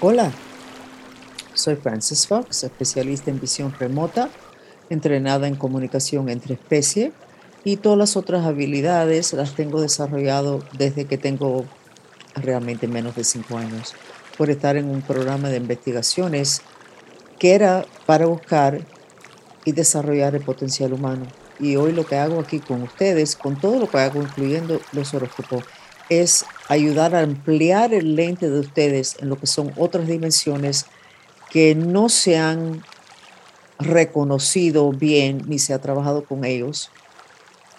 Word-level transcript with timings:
Hola, 0.00 0.30
soy 1.54 1.74
Francis 1.74 2.28
Fox, 2.28 2.62
especialista 2.62 3.32
en 3.32 3.40
visión 3.40 3.74
remota, 3.80 4.30
entrenada 4.90 5.48
en 5.48 5.56
comunicación 5.56 6.28
entre 6.28 6.54
especies 6.54 7.10
y 7.64 7.78
todas 7.78 7.98
las 7.98 8.16
otras 8.16 8.46
habilidades 8.46 9.32
las 9.32 9.56
tengo 9.56 9.80
desarrollado 9.80 10.60
desde 10.78 11.06
que 11.06 11.18
tengo 11.18 11.64
realmente 12.36 12.86
menos 12.86 13.16
de 13.16 13.24
cinco 13.24 13.58
años 13.58 13.96
por 14.36 14.50
estar 14.50 14.76
en 14.76 14.88
un 14.88 15.02
programa 15.02 15.48
de 15.48 15.56
investigaciones 15.56 16.62
que 17.40 17.56
era 17.56 17.84
para 18.06 18.26
buscar 18.26 18.80
y 19.64 19.72
desarrollar 19.72 20.36
el 20.36 20.44
potencial 20.44 20.92
humano. 20.92 21.26
Y 21.58 21.74
hoy 21.74 21.90
lo 21.90 22.06
que 22.06 22.14
hago 22.14 22.38
aquí 22.38 22.60
con 22.60 22.82
ustedes, 22.82 23.34
con 23.34 23.60
todo 23.60 23.80
lo 23.80 23.90
que 23.90 23.98
hago, 23.98 24.22
incluyendo 24.22 24.80
los 24.92 25.12
horóscopos, 25.12 25.64
es 26.08 26.44
ayudar 26.68 27.14
a 27.14 27.20
ampliar 27.20 27.92
el 27.94 28.16
lente 28.16 28.48
de 28.48 28.60
ustedes 28.60 29.16
en 29.20 29.28
lo 29.28 29.36
que 29.36 29.46
son 29.46 29.72
otras 29.76 30.06
dimensiones 30.06 30.86
que 31.50 31.74
no 31.74 32.08
se 32.08 32.38
han 32.38 32.82
reconocido 33.78 34.90
bien 34.92 35.42
ni 35.46 35.58
se 35.58 35.72
ha 35.72 35.80
trabajado 35.80 36.24
con 36.24 36.44
ellos 36.44 36.90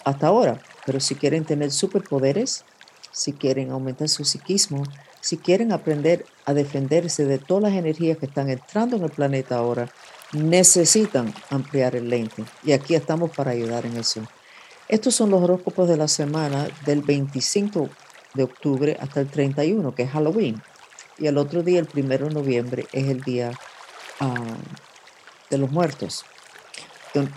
hasta 0.04 0.26
ahora. 0.26 0.60
Pero 0.86 1.00
si 1.00 1.14
quieren 1.14 1.44
tener 1.44 1.70
superpoderes, 1.70 2.64
si 3.12 3.32
quieren 3.32 3.70
aumentar 3.70 4.08
su 4.08 4.24
psiquismo, 4.24 4.82
si 5.20 5.36
quieren 5.36 5.72
aprender 5.72 6.24
a 6.46 6.54
defenderse 6.54 7.26
de 7.26 7.38
todas 7.38 7.64
las 7.64 7.72
energías 7.74 8.16
que 8.18 8.26
están 8.26 8.48
entrando 8.48 8.96
en 8.96 9.04
el 9.04 9.10
planeta 9.10 9.56
ahora, 9.56 9.90
necesitan 10.32 11.34
ampliar 11.50 11.94
el 11.96 12.08
lente. 12.08 12.44
Y 12.64 12.72
aquí 12.72 12.94
estamos 12.94 13.30
para 13.30 13.50
ayudar 13.50 13.84
en 13.84 13.98
eso. 13.98 14.22
Estos 14.88 15.14
son 15.14 15.30
los 15.30 15.42
horóscopos 15.42 15.88
de 15.88 15.96
la 15.96 16.08
semana 16.08 16.66
del 16.86 17.02
25 17.02 17.90
de 18.34 18.42
octubre 18.44 18.96
hasta 19.00 19.20
el 19.20 19.28
31, 19.28 19.94
que 19.94 20.04
es 20.04 20.10
Halloween. 20.10 20.62
Y 21.18 21.26
el 21.26 21.38
otro 21.38 21.62
día, 21.62 21.80
el 21.80 21.88
1 21.92 22.08
de 22.08 22.30
noviembre, 22.30 22.86
es 22.92 23.08
el 23.08 23.20
día 23.20 23.52
ah, 24.20 24.56
de 25.50 25.58
los 25.58 25.70
muertos. 25.70 26.24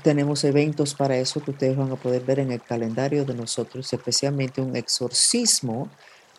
Tenemos 0.03 0.43
eventos 0.43 0.93
para 0.93 1.17
eso 1.17 1.41
que 1.41 1.51
ustedes 1.51 1.75
van 1.75 1.91
a 1.91 1.95
poder 1.95 2.23
ver 2.23 2.39
en 2.39 2.51
el 2.51 2.61
calendario 2.61 3.25
de 3.25 3.33
nosotros, 3.33 3.91
especialmente 3.91 4.61
un 4.61 4.75
exorcismo 4.75 5.89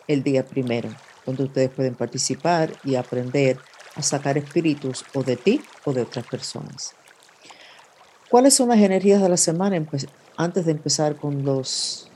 el 0.07 0.23
día 0.23 0.45
primero, 0.45 0.89
donde 1.25 1.43
ustedes 1.43 1.69
pueden 1.69 1.95
participar 1.95 2.71
y 2.83 2.95
aprender 2.95 3.59
a 3.95 4.01
sacar 4.01 4.37
espíritus 4.37 5.03
o 5.13 5.23
de 5.23 5.35
ti 5.35 5.61
o 5.83 5.91
de 5.91 6.01
otras 6.03 6.25
personas. 6.27 6.95
¿Cuáles 8.29 8.53
son 8.53 8.69
las 8.69 8.79
energías 8.79 9.21
de 9.21 9.29
la 9.29 9.37
semana 9.37 9.81
antes 10.37 10.65
de 10.65 10.71
empezar 10.71 11.15
con 11.15 11.43
los 11.43 12.09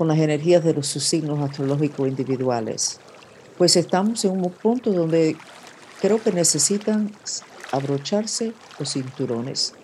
con 0.00 0.08
las 0.08 0.18
energías 0.18 0.64
de 0.64 0.72
los 0.72 0.86
sus 0.86 1.04
signos 1.04 1.40
astrológicos 1.40 2.08
individuales? 2.08 3.00
Pues 3.58 3.76
estamos 3.76 4.24
en 4.24 4.30
un 4.30 4.50
punto 4.50 4.92
donde 4.92 5.36
creo 6.00 6.22
que 6.22 6.32
necesitan 6.32 7.12
abrocharse 7.70 8.54
los 8.78 8.94
cinturones 8.94 9.74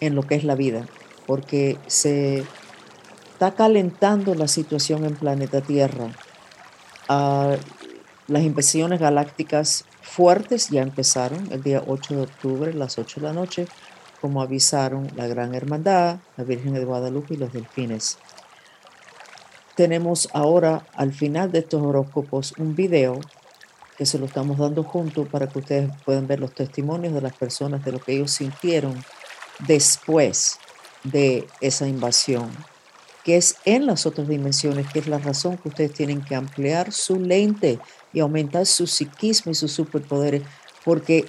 en 0.00 0.14
lo 0.14 0.24
que 0.24 0.34
es 0.34 0.44
la 0.44 0.56
vida, 0.56 0.84
porque 1.26 1.78
se 1.86 2.44
está 3.32 3.54
calentando 3.54 4.34
la 4.34 4.46
situación 4.46 5.06
en 5.06 5.14
planeta 5.14 5.62
Tierra. 5.62 6.10
Ah, 7.08 7.56
las 8.28 8.42
invasiones 8.42 9.00
galácticas 9.00 9.86
fuertes 10.02 10.68
ya 10.68 10.82
empezaron 10.82 11.50
el 11.50 11.62
día 11.62 11.82
8 11.86 12.16
de 12.16 12.22
octubre, 12.24 12.74
las 12.74 12.98
8 12.98 13.20
de 13.20 13.26
la 13.26 13.32
noche, 13.32 13.68
como 14.22 14.40
avisaron 14.40 15.10
la 15.16 15.26
Gran 15.26 15.52
Hermandad, 15.52 16.18
la 16.36 16.44
Virgen 16.44 16.74
de 16.74 16.84
Guadalupe 16.84 17.34
y 17.34 17.38
los 17.38 17.52
delfines. 17.52 18.18
Tenemos 19.74 20.28
ahora 20.32 20.86
al 20.94 21.12
final 21.12 21.50
de 21.50 21.58
estos 21.58 21.82
horóscopos 21.82 22.54
un 22.56 22.76
video 22.76 23.18
que 23.98 24.06
se 24.06 24.20
lo 24.20 24.26
estamos 24.26 24.58
dando 24.58 24.84
junto 24.84 25.24
para 25.24 25.48
que 25.48 25.58
ustedes 25.58 25.90
puedan 26.04 26.28
ver 26.28 26.38
los 26.38 26.54
testimonios 26.54 27.12
de 27.12 27.20
las 27.20 27.36
personas 27.36 27.84
de 27.84 27.90
lo 27.90 27.98
que 27.98 28.12
ellos 28.12 28.30
sintieron 28.30 28.94
después 29.66 30.56
de 31.02 31.48
esa 31.60 31.88
invasión, 31.88 32.48
que 33.24 33.36
es 33.36 33.56
en 33.64 33.86
las 33.86 34.06
otras 34.06 34.28
dimensiones, 34.28 34.86
que 34.92 35.00
es 35.00 35.08
la 35.08 35.18
razón 35.18 35.56
que 35.56 35.68
ustedes 35.68 35.94
tienen 35.94 36.22
que 36.22 36.36
ampliar 36.36 36.92
su 36.92 37.18
lente 37.18 37.80
y 38.12 38.20
aumentar 38.20 38.66
su 38.66 38.86
psiquismo 38.86 39.50
y 39.50 39.56
sus 39.56 39.72
superpoderes, 39.72 40.42
porque 40.84 41.26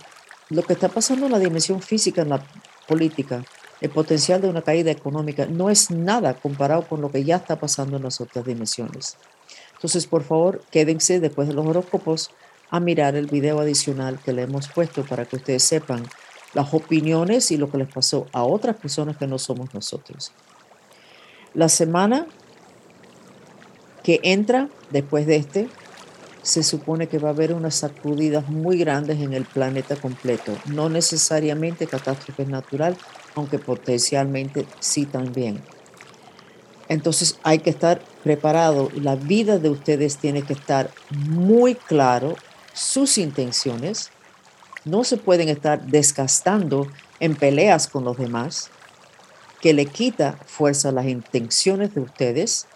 lo 0.50 0.62
que 0.62 0.74
está 0.74 0.90
pasando 0.90 1.26
en 1.26 1.32
la 1.32 1.40
dimensión 1.40 1.82
física, 1.82 2.22
en 2.22 2.30
la 2.30 2.44
política, 2.88 3.44
el 3.82 3.90
potencial 3.90 4.42
de 4.42 4.50
una 4.50 4.62
caída 4.62 4.92
económica 4.92 5.46
no 5.46 5.70
es 5.70 5.92
nada 5.92 6.34
comparado 6.36 6.88
con 6.88 7.02
lo 7.02 7.12
que 7.12 7.24
ya 7.24 7.38
está 7.38 7.60
pasando 7.60 7.98
en 7.98 8.04
las 8.04 8.22
otras 8.22 8.46
dimensiones. 8.46 9.18
Entonces, 9.74 10.08
por 10.08 10.24
favor, 10.24 10.62
quédense 10.72 11.20
después 11.20 11.48
de 11.48 11.54
los 11.54 11.66
horóscopos 11.66 12.32
a 12.70 12.80
mirar 12.80 13.16
el 13.16 13.28
video 13.28 13.60
adicional 13.60 14.20
que 14.24 14.32
le 14.32 14.44
hemos 14.44 14.70
puesto 14.70 15.04
para 15.06 15.26
que 15.26 15.36
ustedes 15.36 15.64
sepan 15.64 16.04
las 16.54 16.74
opiniones 16.74 17.52
y 17.52 17.58
lo 17.58 17.70
que 17.70 17.78
les 17.78 17.92
pasó 17.92 18.28
a 18.32 18.44
otras 18.44 18.78
personas 18.78 19.18
que 19.18 19.28
no 19.28 19.38
somos 19.38 19.74
nosotros. 19.74 20.32
La 21.54 21.70
semana 21.70 22.28
que 24.04 24.20
entra 24.24 24.70
después 24.92 25.28
de 25.28 25.36
este, 25.36 25.70
se 26.44 26.62
supone 26.62 27.08
que 27.08 27.18
va 27.18 27.30
a 27.30 27.32
haber 27.32 27.54
unas 27.54 27.76
sacudidas 27.76 28.50
muy 28.50 28.78
grandes 28.78 29.20
en 29.20 29.34
el 29.34 29.46
planeta 29.46 29.96
completo, 29.96 30.56
no 30.66 30.90
necesariamente 30.90 31.88
catástrofe 31.88 32.46
natural, 32.46 32.98
aunque 33.34 33.60
potencialmente 33.60 34.68
sí 34.80 35.06
también. 35.06 35.62
Entonces 36.90 37.40
hay 37.44 37.60
que 37.60 37.70
estar 37.70 38.02
preparado, 38.24 38.92
la 38.94 39.16
vida 39.16 39.58
de 39.58 39.70
ustedes 39.70 40.18
tiene 40.18 40.44
que 40.44 40.54
estar 40.54 40.92
muy 41.10 41.76
claro, 41.76 42.36
sus 42.74 43.18
intenciones, 43.18 44.12
no 44.84 45.06
se 45.06 45.16
pueden 45.16 45.48
estar 45.48 45.86
desgastando 45.86 46.88
en 47.22 47.36
peleas 47.36 47.88
con 47.88 48.04
los 48.04 48.18
demás, 48.18 48.70
que 49.62 49.74
le 49.74 49.86
quita 49.86 50.38
fuerza 50.46 50.90
a 50.90 50.92
las 50.92 51.06
intenciones 51.06 51.96
de 51.96 52.02
ustedes. 52.02 52.68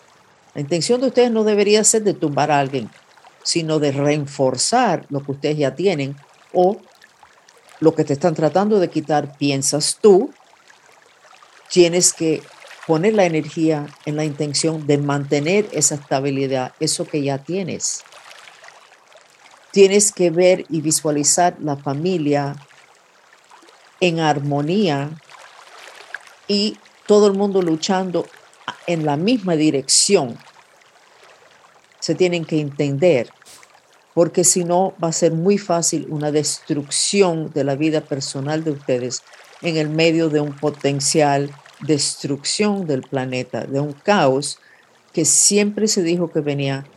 La 0.55 0.61
intención 0.61 1.01
de 1.01 1.07
ustedes 1.07 1.31
no 1.31 1.43
debería 1.43 1.83
ser 1.83 2.03
de 2.03 2.13
tumbar 2.13 2.49
a 2.49 2.59
alguien, 2.59 2.89
sino 3.47 3.79
de 3.79 3.93
reforzar 3.93 5.05
lo 5.07 5.23
que 5.23 5.31
ustedes 5.31 5.57
ya 5.57 5.73
tienen 5.73 6.17
o 6.51 6.75
lo 7.79 7.95
que 7.95 8.03
te 8.03 8.11
están 8.11 8.35
tratando 8.35 8.77
de 8.77 8.89
quitar, 8.89 9.37
piensas 9.37 9.99
tú, 10.01 10.33
tienes 11.69 12.11
que 12.11 12.43
poner 12.85 13.13
la 13.13 13.23
energía 13.23 13.87
en 14.05 14.17
la 14.17 14.25
intención 14.25 14.85
de 14.85 14.97
mantener 14.97 15.65
esa 15.71 15.95
estabilidad, 15.95 16.73
eso 16.81 17.05
que 17.05 17.23
ya 17.23 17.37
tienes. 17.37 18.03
Tienes 19.71 20.11
que 20.11 20.29
ver 20.29 20.65
y 20.67 20.81
visualizar 20.81 21.55
la 21.61 21.77
familia 21.77 22.53
en 24.01 24.19
armonía 24.19 25.11
y 26.49 26.77
todo 27.05 27.27
el 27.27 27.33
mundo 27.33 27.61
luchando 27.61 28.27
en 28.87 29.05
la 29.05 29.15
misma 29.15 29.55
dirección. 29.55 30.37
Se 32.01 32.13
tienen 32.13 32.43
que 32.43 32.59
entender, 32.59 33.29
porque 34.17 34.43
si 34.43 34.63
no 34.63 34.95
va 35.01 35.09
a 35.09 35.11
ser 35.11 35.31
muy 35.31 35.59
fácil 35.59 36.07
una 36.09 36.31
destrucción 36.31 37.51
de 37.53 37.63
la 37.63 37.75
vida 37.75 38.01
personal 38.01 38.63
de 38.63 38.71
ustedes 38.71 39.21
en 39.61 39.77
el 39.77 39.89
medio 39.89 40.29
de 40.29 40.39
un 40.39 40.53
potencial 40.53 41.51
destrucción 41.81 42.87
del 42.87 43.01
planeta, 43.03 43.65
de 43.65 43.79
un 43.79 43.93
caos 43.93 44.57
que 45.13 45.23
siempre 45.23 45.87
se 45.87 46.01
dijo 46.01 46.31
que 46.31 46.39
venía 46.39 46.87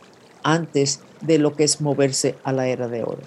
antes 0.41 1.01
de 1.21 1.37
lo 1.37 1.55
que 1.55 1.63
es 1.63 1.79
moverse 1.79 2.37
a 2.43 2.53
la 2.53 2.67
era 2.67 2.87
de 2.87 3.03
oro. 3.03 3.21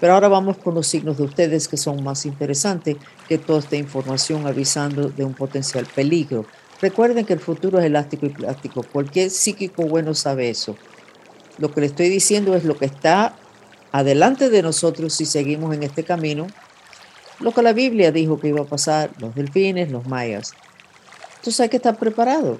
Pero 0.00 0.14
ahora 0.14 0.28
vamos 0.28 0.56
con 0.56 0.74
los 0.74 0.86
signos 0.86 1.18
de 1.18 1.24
ustedes 1.24 1.68
que 1.68 1.76
son 1.76 2.02
más 2.02 2.24
interesantes 2.24 2.96
que 3.28 3.36
toda 3.36 3.58
esta 3.58 3.76
información 3.76 4.46
avisando 4.46 5.10
de 5.10 5.26
un 5.26 5.34
potencial 5.34 5.84
peligro. 5.94 6.46
Recuerden 6.80 7.26
que 7.26 7.34
el 7.34 7.40
futuro 7.40 7.78
es 7.78 7.84
elástico 7.84 8.24
y 8.24 8.30
plástico. 8.30 8.82
Cualquier 8.90 9.28
psíquico 9.28 9.82
bueno 9.82 10.14
sabe 10.14 10.48
eso. 10.48 10.78
Lo 11.58 11.72
que 11.72 11.80
le 11.80 11.86
estoy 11.86 12.08
diciendo 12.08 12.54
es 12.54 12.64
lo 12.64 12.76
que 12.78 12.86
está 12.86 13.34
adelante 13.92 14.48
de 14.50 14.62
nosotros 14.62 15.12
si 15.12 15.26
seguimos 15.26 15.74
en 15.74 15.82
este 15.82 16.04
camino. 16.04 16.46
Lo 17.40 17.52
que 17.52 17.62
la 17.62 17.72
Biblia 17.72 18.12
dijo 18.12 18.38
que 18.40 18.48
iba 18.48 18.60
a 18.60 18.66
pasar, 18.66 19.10
los 19.18 19.34
delfines, 19.34 19.90
los 19.90 20.06
mayas. 20.06 20.54
Entonces 21.36 21.60
hay 21.60 21.68
que 21.68 21.76
estar 21.76 21.96
preparado. 21.96 22.58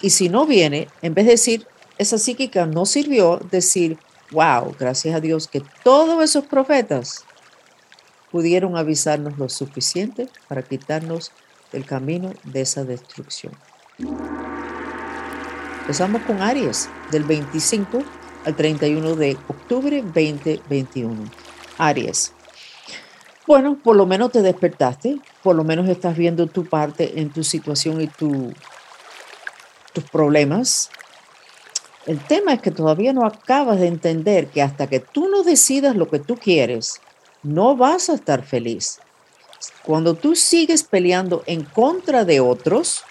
Y 0.00 0.10
si 0.10 0.28
no 0.28 0.46
viene, 0.46 0.88
en 1.02 1.14
vez 1.14 1.26
de 1.26 1.32
decir, 1.32 1.66
esa 1.98 2.18
psíquica 2.18 2.66
no 2.66 2.86
sirvió 2.86 3.40
decir, 3.50 3.98
wow, 4.30 4.74
gracias 4.78 5.14
a 5.14 5.20
Dios 5.20 5.48
que 5.48 5.62
todos 5.82 6.22
esos 6.22 6.44
profetas 6.44 7.24
pudieron 8.30 8.76
avisarnos 8.76 9.38
lo 9.38 9.48
suficiente 9.48 10.28
para 10.48 10.62
quitarnos 10.62 11.30
el 11.72 11.86
camino 11.86 12.32
de 12.44 12.62
esa 12.62 12.84
destrucción. 12.84 13.52
Empezamos 15.80 16.22
con 16.22 16.40
Aries, 16.42 16.88
del 17.10 17.24
25 17.24 18.02
al 18.44 18.56
31 18.56 19.16
de 19.16 19.36
octubre 19.48 20.02
2021. 20.02 21.30
Aries. 21.78 22.32
Bueno, 23.46 23.78
por 23.82 23.96
lo 23.96 24.06
menos 24.06 24.32
te 24.32 24.42
despertaste, 24.42 25.18
por 25.42 25.54
lo 25.54 25.64
menos 25.64 25.88
estás 25.88 26.16
viendo 26.16 26.46
tu 26.46 26.64
parte 26.64 27.20
en 27.20 27.30
tu 27.30 27.44
situación 27.44 28.00
y 28.00 28.06
tu, 28.06 28.52
tus 29.92 30.04
problemas, 30.04 30.90
El 32.06 32.20
tema 32.20 32.52
es 32.52 32.60
que 32.60 32.70
todavía 32.70 33.14
no 33.14 33.24
acabas 33.24 33.80
de 33.80 33.86
entender 33.86 34.48
que 34.48 34.60
hasta 34.60 34.88
que 34.88 35.00
tú 35.00 35.28
no 35.30 35.42
decidas 35.42 35.96
lo 35.96 36.10
que 36.10 36.18
tú 36.18 36.36
quieres, 36.36 37.00
no 37.42 37.76
vas 37.76 38.10
a 38.10 38.14
estar 38.14 38.44
feliz. 38.44 39.00
Cuando 39.82 40.12
tú 40.12 40.36
sigues 40.36 40.82
peleando 40.82 41.42
en 41.46 41.64
contra 41.64 42.26
de 42.26 42.40
otros, 42.40 43.04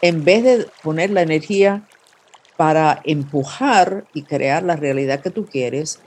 en 0.00 0.24
vez 0.24 0.42
de 0.42 0.66
poner 0.82 1.10
la 1.10 1.22
energía 1.22 1.86
para 2.62 3.00
empujar 3.02 4.04
y 4.14 4.22
crear 4.22 4.62
la 4.62 4.76
realidad 4.76 5.18
que 5.18 5.30
tú 5.30 5.46
quieres, 5.46 5.98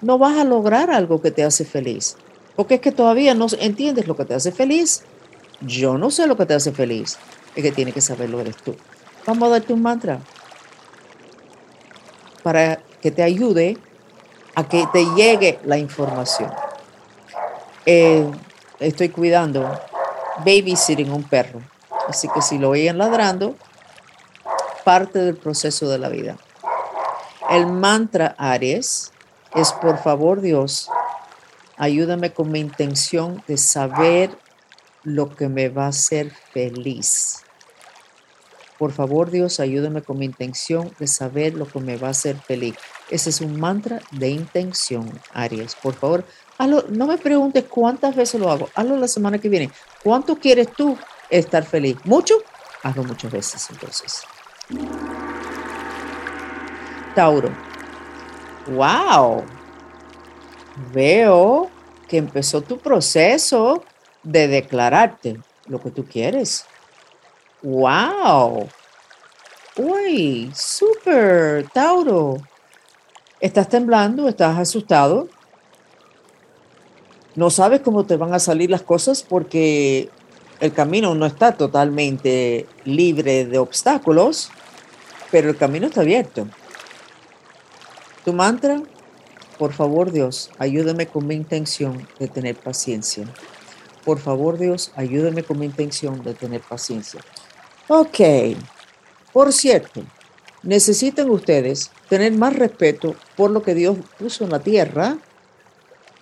no 0.00 0.16
vas 0.16 0.38
a 0.38 0.44
lograr 0.44 0.92
algo 0.92 1.20
que 1.20 1.32
te 1.32 1.42
hace 1.42 1.64
feliz. 1.64 2.16
Porque 2.54 2.76
es 2.76 2.80
que 2.80 2.92
todavía 2.92 3.34
no 3.34 3.48
entiendes 3.58 4.06
lo 4.06 4.16
que 4.16 4.24
te 4.24 4.34
hace 4.34 4.52
feliz. 4.52 5.02
Yo 5.60 5.98
no 5.98 6.12
sé 6.12 6.28
lo 6.28 6.36
que 6.36 6.46
te 6.46 6.54
hace 6.54 6.70
feliz. 6.70 7.18
Es 7.56 7.64
que 7.64 7.72
tiene 7.72 7.90
que 7.90 8.00
saberlo 8.00 8.38
eres 8.40 8.58
tú. 8.58 8.76
Vamos 9.26 9.48
a 9.48 9.50
darte 9.50 9.72
un 9.72 9.82
mantra 9.82 10.20
para 12.44 12.78
que 13.02 13.10
te 13.10 13.24
ayude 13.24 13.76
a 14.54 14.68
que 14.68 14.86
te 14.92 15.04
llegue 15.16 15.58
la 15.64 15.78
información. 15.78 16.52
Eh, 17.86 18.24
estoy 18.78 19.08
cuidando, 19.08 19.68
babysitting 20.44 21.10
un 21.10 21.24
perro. 21.24 21.60
Así 22.06 22.28
que 22.28 22.40
si 22.40 22.56
lo 22.56 22.68
oyen 22.68 22.98
ladrando, 22.98 23.56
parte 24.88 25.18
del 25.18 25.36
proceso 25.36 25.86
de 25.90 25.98
la 25.98 26.08
vida. 26.08 26.38
El 27.50 27.66
mantra 27.66 28.34
Aries 28.38 29.12
es, 29.54 29.70
por 29.74 29.98
favor 29.98 30.40
Dios, 30.40 30.88
ayúdame 31.76 32.32
con 32.32 32.50
mi 32.50 32.60
intención 32.60 33.44
de 33.46 33.58
saber 33.58 34.30
lo 35.02 35.36
que 35.36 35.50
me 35.50 35.68
va 35.68 35.84
a 35.84 35.88
hacer 35.88 36.30
feliz. 36.54 37.42
Por 38.78 38.92
favor 38.92 39.30
Dios, 39.30 39.60
ayúdame 39.60 40.00
con 40.00 40.18
mi 40.18 40.24
intención 40.24 40.90
de 40.98 41.06
saber 41.06 41.52
lo 41.52 41.68
que 41.68 41.80
me 41.80 41.98
va 41.98 42.08
a 42.08 42.12
hacer 42.12 42.36
feliz. 42.38 42.74
Ese 43.10 43.28
es 43.28 43.42
un 43.42 43.60
mantra 43.60 44.00
de 44.12 44.30
intención, 44.30 45.20
Aries. 45.34 45.74
Por 45.74 45.92
favor, 45.96 46.24
no 46.88 47.06
me 47.06 47.18
preguntes 47.18 47.64
cuántas 47.68 48.16
veces 48.16 48.40
lo 48.40 48.50
hago. 48.50 48.70
Hazlo 48.74 48.96
la 48.96 49.08
semana 49.08 49.38
que 49.38 49.50
viene. 49.50 49.70
¿Cuánto 50.02 50.36
quieres 50.36 50.72
tú 50.72 50.96
estar 51.28 51.62
feliz? 51.66 51.98
¿Mucho? 52.04 52.36
Hazlo 52.82 53.04
muchas 53.04 53.30
veces 53.30 53.66
entonces. 53.68 54.22
Tauro. 57.14 57.50
¡Wow! 58.66 59.44
Veo 60.92 61.70
que 62.06 62.18
empezó 62.18 62.60
tu 62.60 62.78
proceso 62.78 63.82
de 64.22 64.48
declararte 64.48 65.40
lo 65.66 65.80
que 65.80 65.90
tú 65.90 66.04
quieres. 66.04 66.64
¡Wow! 67.62 68.68
Uy, 69.76 70.50
súper, 70.54 71.68
Tauro. 71.70 72.36
Estás 73.40 73.68
temblando, 73.68 74.28
estás 74.28 74.58
asustado, 74.58 75.28
no 77.38 77.50
sabes 77.50 77.82
cómo 77.82 78.04
te 78.04 78.16
van 78.16 78.34
a 78.34 78.40
salir 78.40 78.68
las 78.68 78.82
cosas 78.82 79.22
porque 79.22 80.08
el 80.58 80.72
camino 80.72 81.14
no 81.14 81.24
está 81.24 81.52
totalmente 81.52 82.66
libre 82.84 83.44
de 83.44 83.58
obstáculos, 83.58 84.50
pero 85.30 85.50
el 85.50 85.56
camino 85.56 85.86
está 85.86 86.00
abierto. 86.00 86.46
Tu 88.24 88.32
mantra, 88.32 88.82
por 89.58 89.72
favor 89.72 90.12
Dios, 90.12 90.50
ayúdame 90.58 91.06
con 91.06 91.26
mi 91.26 91.34
intención 91.34 92.06
de 92.18 92.28
tener 92.28 92.56
paciencia. 92.56 93.26
Por 94.04 94.18
favor 94.18 94.58
Dios, 94.58 94.92
ayúdame 94.96 95.42
con 95.42 95.58
mi 95.58 95.66
intención 95.66 96.22
de 96.22 96.34
tener 96.34 96.60
paciencia. 96.60 97.20
Ok, 97.88 98.20
por 99.32 99.52
cierto, 99.52 100.02
necesitan 100.62 101.30
ustedes 101.30 101.90
tener 102.08 102.32
más 102.32 102.54
respeto 102.54 103.14
por 103.36 103.50
lo 103.50 103.62
que 103.62 103.74
Dios 103.74 103.96
puso 104.18 104.44
en 104.44 104.50
la 104.50 104.60
tierra 104.60 105.18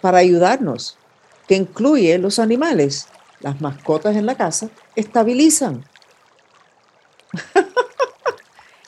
para 0.01 0.19
ayudarnos 0.19 0.99
que 1.47 1.57
incluye 1.57 2.19
los 2.19 2.39
animales. 2.39 3.07
Las 3.41 3.61
mascotas 3.61 4.17
en 4.17 4.27
la 4.27 4.35
casa 4.35 4.71
estabilizan. 4.95 5.85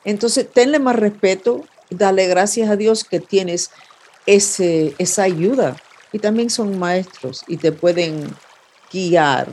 Entonces, 0.09 0.51
tenle 0.51 0.79
más 0.79 0.97
respeto, 0.97 1.67
dale 1.91 2.27
gracias 2.29 2.71
a 2.71 2.77
Dios 2.77 3.05
que 3.05 3.21
tienes 3.21 3.71
ese, 4.25 4.95
esa 4.97 5.25
ayuda. 5.25 5.77
Y 6.13 6.19
también 6.19 6.49
son 6.49 6.79
maestros 6.79 7.45
y 7.47 7.59
te 7.59 7.73
pueden 7.73 8.35
guiar. 8.91 9.49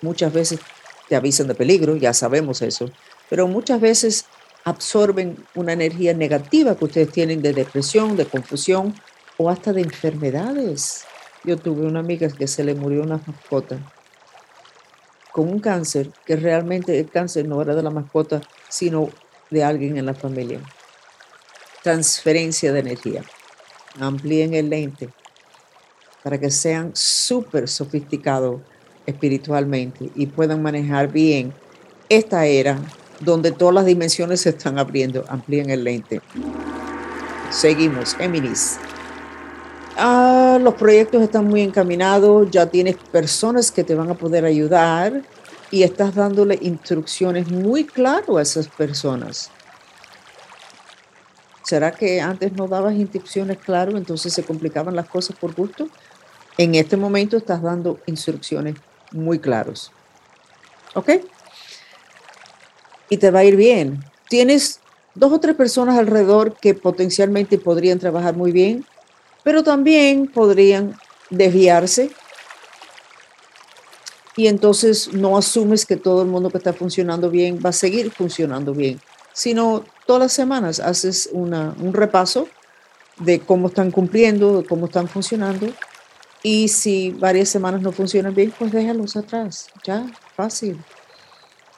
Muchas 0.00 0.32
veces 0.32 0.60
te 1.08 1.16
avisan 1.16 1.48
de 1.48 1.56
peligro, 1.56 1.96
ya 1.96 2.14
sabemos 2.14 2.62
eso, 2.62 2.92
pero 3.28 3.48
muchas 3.48 3.80
veces 3.80 4.26
absorben 4.62 5.44
una 5.56 5.72
energía 5.72 6.14
negativa 6.14 6.76
que 6.76 6.84
ustedes 6.84 7.10
tienen 7.10 7.42
de 7.42 7.52
depresión, 7.52 8.16
de 8.16 8.26
confusión 8.26 8.94
o 9.36 9.50
hasta 9.50 9.72
de 9.72 9.80
enfermedades. 9.80 11.02
Yo 11.42 11.56
tuve 11.56 11.84
una 11.84 11.98
amiga 11.98 12.28
que 12.28 12.46
se 12.46 12.62
le 12.62 12.76
murió 12.76 13.02
una 13.02 13.20
mascota 13.26 13.80
con 15.32 15.48
un 15.48 15.58
cáncer, 15.58 16.12
que 16.24 16.36
realmente 16.36 17.00
el 17.00 17.10
cáncer 17.10 17.48
no 17.48 17.60
era 17.60 17.74
de 17.74 17.82
la 17.82 17.90
mascota, 17.90 18.42
sino 18.68 19.10
de 19.52 19.62
alguien 19.62 19.96
en 19.96 20.06
la 20.06 20.14
familia. 20.14 20.60
Transferencia 21.82 22.72
de 22.72 22.80
energía. 22.80 23.22
Amplíen 24.00 24.54
el 24.54 24.70
lente 24.70 25.10
para 26.22 26.38
que 26.38 26.50
sean 26.50 26.90
súper 26.94 27.68
sofisticados 27.68 28.60
espiritualmente 29.06 30.10
y 30.14 30.26
puedan 30.26 30.62
manejar 30.62 31.10
bien 31.10 31.52
esta 32.08 32.46
era 32.46 32.78
donde 33.20 33.52
todas 33.52 33.74
las 33.74 33.86
dimensiones 33.86 34.42
se 34.42 34.50
están 34.50 34.78
abriendo. 34.78 35.24
Amplíen 35.28 35.70
el 35.70 35.84
lente. 35.84 36.20
Seguimos, 37.50 38.14
Géminis. 38.14 38.78
Ah, 39.96 40.58
los 40.60 40.74
proyectos 40.74 41.22
están 41.22 41.46
muy 41.46 41.62
encaminados, 41.62 42.50
ya 42.50 42.66
tienes 42.66 42.96
personas 42.96 43.70
que 43.70 43.84
te 43.84 43.94
van 43.94 44.10
a 44.10 44.14
poder 44.14 44.44
ayudar 44.44 45.22
y 45.72 45.82
estás 45.82 46.14
dándole 46.14 46.56
instrucciones 46.62 47.50
muy 47.50 47.84
claras 47.84 48.28
a 48.28 48.42
esas 48.42 48.68
personas. 48.68 49.50
¿Será 51.64 51.90
que 51.90 52.20
antes 52.20 52.52
no 52.52 52.68
dabas 52.68 52.94
instrucciones 52.94 53.58
claras, 53.58 53.96
entonces 53.96 54.32
se 54.32 54.44
complicaban 54.44 54.94
las 54.94 55.08
cosas 55.08 55.36
por 55.36 55.52
gusto? 55.52 55.88
En 56.56 56.76
este 56.76 56.96
momento 56.96 57.36
estás 57.36 57.60
dando 57.60 57.98
instrucciones 58.06 58.76
muy 59.10 59.40
claras. 59.40 59.90
¿Ok? 60.94 61.10
Y 63.08 63.16
te 63.16 63.32
va 63.32 63.40
a 63.40 63.44
ir 63.44 63.56
bien. 63.56 64.04
Tienes 64.28 64.78
dos 65.16 65.32
o 65.32 65.40
tres 65.40 65.56
personas 65.56 65.98
alrededor 65.98 66.54
que 66.54 66.74
potencialmente 66.74 67.58
podrían 67.58 67.98
trabajar 67.98 68.36
muy 68.36 68.52
bien 68.52 68.86
pero 69.42 69.62
también 69.62 70.26
podrían 70.28 70.96
desviarse 71.30 72.10
y 74.36 74.46
entonces 74.46 75.12
no 75.12 75.36
asumes 75.36 75.84
que 75.86 75.96
todo 75.96 76.22
el 76.22 76.28
mundo 76.28 76.50
que 76.50 76.58
está 76.58 76.72
funcionando 76.72 77.30
bien 77.30 77.58
va 77.64 77.70
a 77.70 77.74
seguir 77.74 78.10
funcionando 78.10 78.72
bien, 78.72 79.00
sino 79.32 79.84
todas 80.06 80.22
las 80.22 80.32
semanas 80.32 80.80
haces 80.80 81.28
un 81.32 81.92
repaso 81.92 82.48
de 83.18 83.40
cómo 83.40 83.68
están 83.68 83.90
cumpliendo, 83.90 84.62
de 84.62 84.68
cómo 84.68 84.86
están 84.86 85.08
funcionando 85.08 85.68
y 86.42 86.68
si 86.68 87.10
varias 87.10 87.48
semanas 87.48 87.82
no 87.82 87.92
funcionan 87.92 88.34
bien, 88.34 88.52
pues 88.58 88.72
déjalos 88.72 89.16
atrás, 89.16 89.68
ya, 89.84 90.06
fácil. 90.34 90.82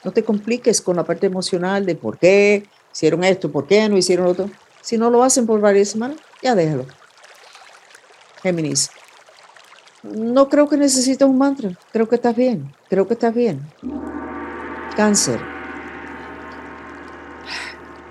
No 0.03 0.11
te 0.11 0.23
compliques 0.23 0.81
con 0.81 0.95
la 0.95 1.03
parte 1.03 1.27
emocional 1.27 1.85
de 1.85 1.95
por 1.95 2.17
qué 2.17 2.67
hicieron 2.93 3.23
esto, 3.23 3.51
por 3.51 3.67
qué 3.67 3.87
no 3.89 3.97
hicieron 3.97 4.27
otro. 4.27 4.49
Si 4.81 4.97
no 4.97 5.09
lo 5.09 5.23
hacen 5.23 5.45
por 5.45 5.59
varias 5.59 5.89
semanas, 5.89 6.17
ya 6.41 6.55
déjalo. 6.55 6.85
Géminis, 8.41 8.89
no 10.13 10.49
creo 10.49 10.69
que 10.69 10.77
necesites 10.77 11.27
un 11.27 11.37
mantra. 11.37 11.71
Creo 11.91 12.07
que 12.07 12.15
estás 12.15 12.35
bien. 12.35 12.71
Creo 12.89 13.07
que 13.07 13.13
estás 13.13 13.33
bien. 13.33 13.61
Cáncer. 14.95 15.39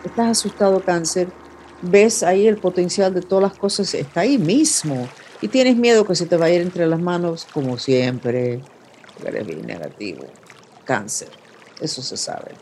Estás 0.05 0.39
asustado, 0.39 0.81
cáncer. 0.81 1.29
Ves 1.83 2.23
ahí 2.23 2.47
el 2.47 2.59
potencial 2.59 3.15
de 3.15 3.23
todas 3.23 3.43
las 3.43 3.59
cosas. 3.59 3.95
Está 3.95 4.21
ahí 4.21 4.39
mismo. 4.39 5.09
Y 5.41 5.49
tienes 5.49 5.77
miedo 5.77 6.07
que 6.07 6.15
se 6.15 6.27
te 6.27 6.37
va 6.37 6.47
a 6.47 6.51
ir 6.51 6.61
entre 6.61 6.87
las 6.87 7.01
manos, 7.01 7.47
como 7.53 7.79
siempre. 7.79 8.61
Eres 9.25 9.47
bien 9.47 9.67
negativo. 9.67 10.25
Cáncer. 10.85 11.29
Eso 11.81 12.03
se 12.03 12.17
sabe. 12.17 12.53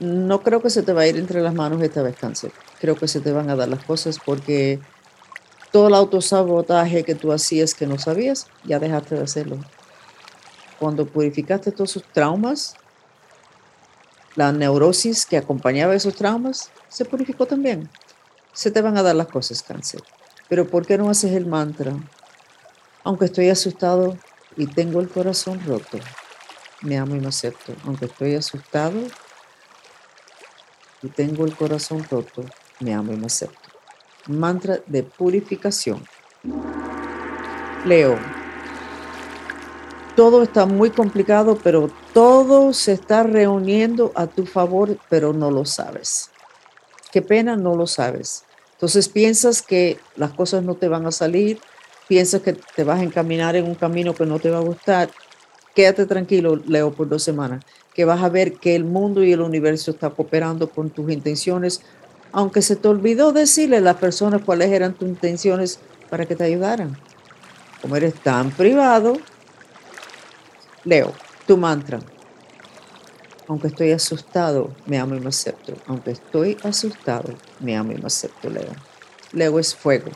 No 0.00 0.42
creo 0.42 0.60
que 0.60 0.70
se 0.70 0.82
te 0.82 0.92
va 0.92 1.02
a 1.02 1.06
ir 1.06 1.16
entre 1.16 1.40
las 1.40 1.54
manos 1.54 1.80
esta 1.82 2.02
vez, 2.02 2.16
cáncer. 2.16 2.50
Creo 2.80 2.96
que 2.96 3.08
se 3.08 3.20
te 3.20 3.32
van 3.32 3.48
a 3.50 3.56
dar 3.56 3.68
las 3.68 3.84
cosas 3.84 4.18
porque 4.24 4.80
todo 5.74 5.88
el 5.88 5.94
autosabotaje 5.94 7.02
que 7.02 7.16
tú 7.16 7.32
hacías 7.32 7.74
que 7.74 7.88
no 7.88 7.98
sabías, 7.98 8.46
ya 8.62 8.78
dejaste 8.78 9.16
de 9.16 9.24
hacerlo. 9.24 9.58
Cuando 10.78 11.04
purificaste 11.04 11.72
todos 11.72 11.90
esos 11.90 12.04
traumas, 12.12 12.76
la 14.36 14.52
neurosis 14.52 15.26
que 15.26 15.36
acompañaba 15.36 15.96
esos 15.96 16.14
traumas, 16.14 16.70
se 16.88 17.04
purificó 17.04 17.46
también. 17.46 17.90
Se 18.52 18.70
te 18.70 18.82
van 18.82 18.96
a 18.96 19.02
dar 19.02 19.16
las 19.16 19.26
cosas, 19.26 19.64
cáncer. 19.64 20.00
Pero 20.48 20.68
¿por 20.70 20.86
qué 20.86 20.96
no 20.96 21.10
haces 21.10 21.32
el 21.32 21.46
mantra? 21.46 21.92
Aunque 23.02 23.24
estoy 23.24 23.48
asustado 23.48 24.16
y 24.56 24.68
tengo 24.68 25.00
el 25.00 25.08
corazón 25.08 25.60
roto, 25.66 25.98
me 26.82 26.98
amo 26.98 27.16
y 27.16 27.18
me 27.18 27.26
acepto. 27.26 27.74
Aunque 27.84 28.04
estoy 28.04 28.36
asustado 28.36 29.00
y 31.02 31.08
tengo 31.08 31.44
el 31.44 31.56
corazón 31.56 32.06
roto, 32.08 32.44
me 32.78 32.94
amo 32.94 33.12
y 33.12 33.16
me 33.16 33.26
acepto. 33.26 33.63
Mantra 34.26 34.80
de 34.86 35.02
purificación. 35.02 36.02
Leo. 37.84 38.18
Todo 40.16 40.42
está 40.42 40.64
muy 40.64 40.90
complicado, 40.90 41.58
pero 41.62 41.90
todo 42.12 42.72
se 42.72 42.92
está 42.92 43.24
reuniendo 43.24 44.12
a 44.14 44.26
tu 44.26 44.46
favor, 44.46 44.96
pero 45.10 45.32
no 45.32 45.50
lo 45.50 45.64
sabes. 45.64 46.30
Qué 47.10 47.20
pena, 47.20 47.56
no 47.56 47.74
lo 47.74 47.86
sabes. 47.86 48.44
Entonces 48.72 49.08
piensas 49.08 49.62
que 49.62 49.98
las 50.16 50.32
cosas 50.32 50.62
no 50.62 50.74
te 50.74 50.88
van 50.88 51.06
a 51.06 51.12
salir, 51.12 51.58
piensas 52.08 52.42
que 52.42 52.52
te 52.52 52.84
vas 52.84 53.00
a 53.00 53.02
encaminar 53.02 53.56
en 53.56 53.66
un 53.66 53.74
camino 53.74 54.14
que 54.14 54.26
no 54.26 54.38
te 54.38 54.50
va 54.50 54.58
a 54.58 54.62
gustar. 54.62 55.10
Quédate 55.74 56.06
tranquilo, 56.06 56.56
Leo, 56.56 56.92
por 56.92 57.08
dos 57.08 57.22
semanas, 57.22 57.64
que 57.94 58.04
vas 58.04 58.22
a 58.22 58.28
ver 58.28 58.54
que 58.54 58.76
el 58.76 58.84
mundo 58.84 59.24
y 59.24 59.32
el 59.32 59.40
universo 59.40 59.90
está 59.90 60.10
cooperando 60.10 60.70
con 60.70 60.90
tus 60.90 61.10
intenciones, 61.10 61.82
aunque 62.34 62.62
se 62.62 62.74
te 62.74 62.88
olvidó 62.88 63.32
decirle 63.32 63.76
a 63.76 63.80
las 63.80 63.96
personas 63.96 64.42
cuáles 64.44 64.72
eran 64.72 64.92
tus 64.92 65.08
intenciones 65.08 65.78
para 66.10 66.26
que 66.26 66.34
te 66.34 66.42
ayudaran. 66.42 66.98
Como 67.80 67.94
eres 67.94 68.14
tan 68.14 68.50
privado, 68.50 69.16
Leo, 70.82 71.12
tu 71.46 71.56
mantra. 71.56 72.00
Aunque 73.46 73.68
estoy 73.68 73.92
asustado, 73.92 74.74
me 74.84 74.98
amo 74.98 75.14
y 75.14 75.20
me 75.20 75.28
acepto. 75.28 75.74
Aunque 75.86 76.10
estoy 76.10 76.58
asustado, 76.64 77.32
me 77.60 77.76
amo 77.76 77.92
y 77.92 77.98
me 77.98 78.06
acepto, 78.06 78.50
Leo. 78.50 78.72
Leo 79.32 79.60
es 79.60 79.72
fuego. 79.72 80.10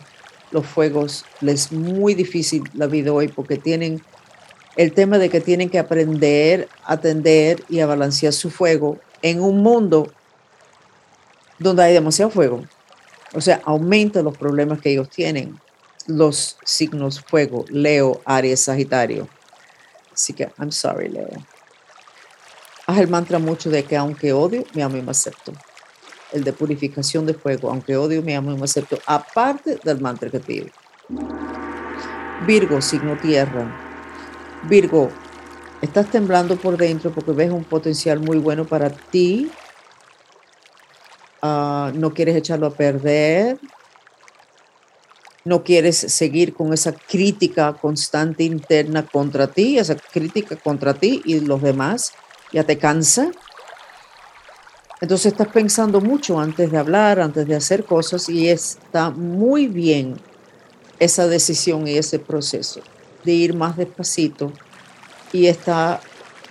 Los 0.51 0.67
fuegos 0.67 1.25
les 1.41 1.67
es 1.67 1.73
muy 1.73 2.15
difícil 2.15 2.65
la 2.75 2.89
vida 2.89 3.13
hoy 3.13 3.29
porque 3.29 3.59
tienen 3.59 4.03
el 4.75 4.93
tema 4.93 5.19
de 5.19 5.31
que 5.31 5.41
tienen 5.41 5.71
que 5.71 5.79
aprender 5.79 6.69
a 6.83 6.95
atender 6.95 7.63
y 7.69 7.79
a 7.79 7.87
balancear 7.87 8.33
su 8.33 8.51
fuego 8.51 8.99
en 9.23 9.41
un 9.41 9.59
mundo 9.59 10.11
donde 11.59 11.83
hay 11.83 11.93
demasiado 11.93 12.31
fuego. 12.31 12.63
O 13.35 13.41
sea, 13.41 13.61
aumenta 13.65 14.23
los 14.23 14.37
problemas 14.37 14.81
que 14.81 14.91
ellos 14.91 15.09
tienen. 15.11 15.61
Los 16.07 16.57
signos 16.65 17.21
fuego, 17.21 17.65
Leo, 17.69 18.21
Aries, 18.25 18.61
Sagitario. 18.61 19.29
Así 20.13 20.33
que, 20.33 20.51
I'm 20.59 20.73
sorry, 20.73 21.09
Leo. 21.09 21.29
Haz 22.87 22.99
el 22.99 23.09
mantra 23.09 23.39
mucho 23.39 23.69
de 23.69 23.85
que 23.85 23.97
aunque 23.97 24.33
odio, 24.33 24.65
me 24.75 24.83
amo 24.83 24.97
y 24.97 25.03
me 25.03 25.11
acepto. 25.11 25.53
El 26.33 26.43
de 26.45 26.55
purificación 26.55 27.27
de 27.27 27.35
fuego, 27.35 27.71
aunque 27.71 27.97
odio, 27.97 28.23
me 28.23 28.35
amo 28.35 28.51
y 28.51 28.57
me 28.57 28.65
acepto. 28.65 28.99
Aparte 29.05 29.79
del 29.85 30.01
mantra 30.01 30.31
que 30.31 30.41
pido. 30.41 30.69
Virgo, 32.47 32.81
signo 32.81 33.17
tierra. 33.19 33.71
Virgo, 34.69 35.11
estás 35.83 36.11
temblando 36.11 36.57
por 36.57 36.79
dentro 36.79 37.13
porque 37.13 37.33
ves 37.33 37.51
un 37.51 37.65
potencial 37.65 38.21
muy 38.21 38.39
bueno 38.39 38.67
para 38.67 38.89
ti. 38.89 39.51
Ah, 41.43 41.93
no 41.95 42.13
quieres 42.15 42.37
echarlo 42.37 42.67
a 42.67 42.75
perder 42.75 43.59
no 45.49 45.65
quieres 45.65 45.97
seguir 45.97 46.53
con 46.53 46.75
esa 46.75 46.93
crítica 46.93 47.73
constante 47.73 48.45
interna 48.45 49.07
contra 49.07 49.47
ti, 49.47 49.79
esa 49.79 49.97
crítica 49.97 50.57
contra 50.57 50.93
ti 50.93 51.23
y 51.25 51.41
los 51.41 51.63
demás, 51.63 52.13
ya 52.53 52.65
te 52.65 52.77
cansa. 52.77 53.31
Entonces 55.01 55.33
estás 55.33 55.49
pensando 55.49 56.03
mucho 56.03 56.39
antes 56.39 56.71
de 56.71 56.77
hablar, 56.77 57.19
antes 57.19 57.47
de 57.47 57.55
hacer 57.55 57.85
cosas 57.85 58.29
y 58.29 58.49
está 58.49 59.09
muy 59.09 59.69
bien 59.69 60.17
esa 60.99 61.27
decisión 61.27 61.89
y 61.89 61.97
ese 61.97 62.19
proceso 62.19 62.81
de 63.25 63.33
ir 63.33 63.55
más 63.55 63.77
despacito 63.77 64.53
y 65.33 65.47
está 65.47 66.01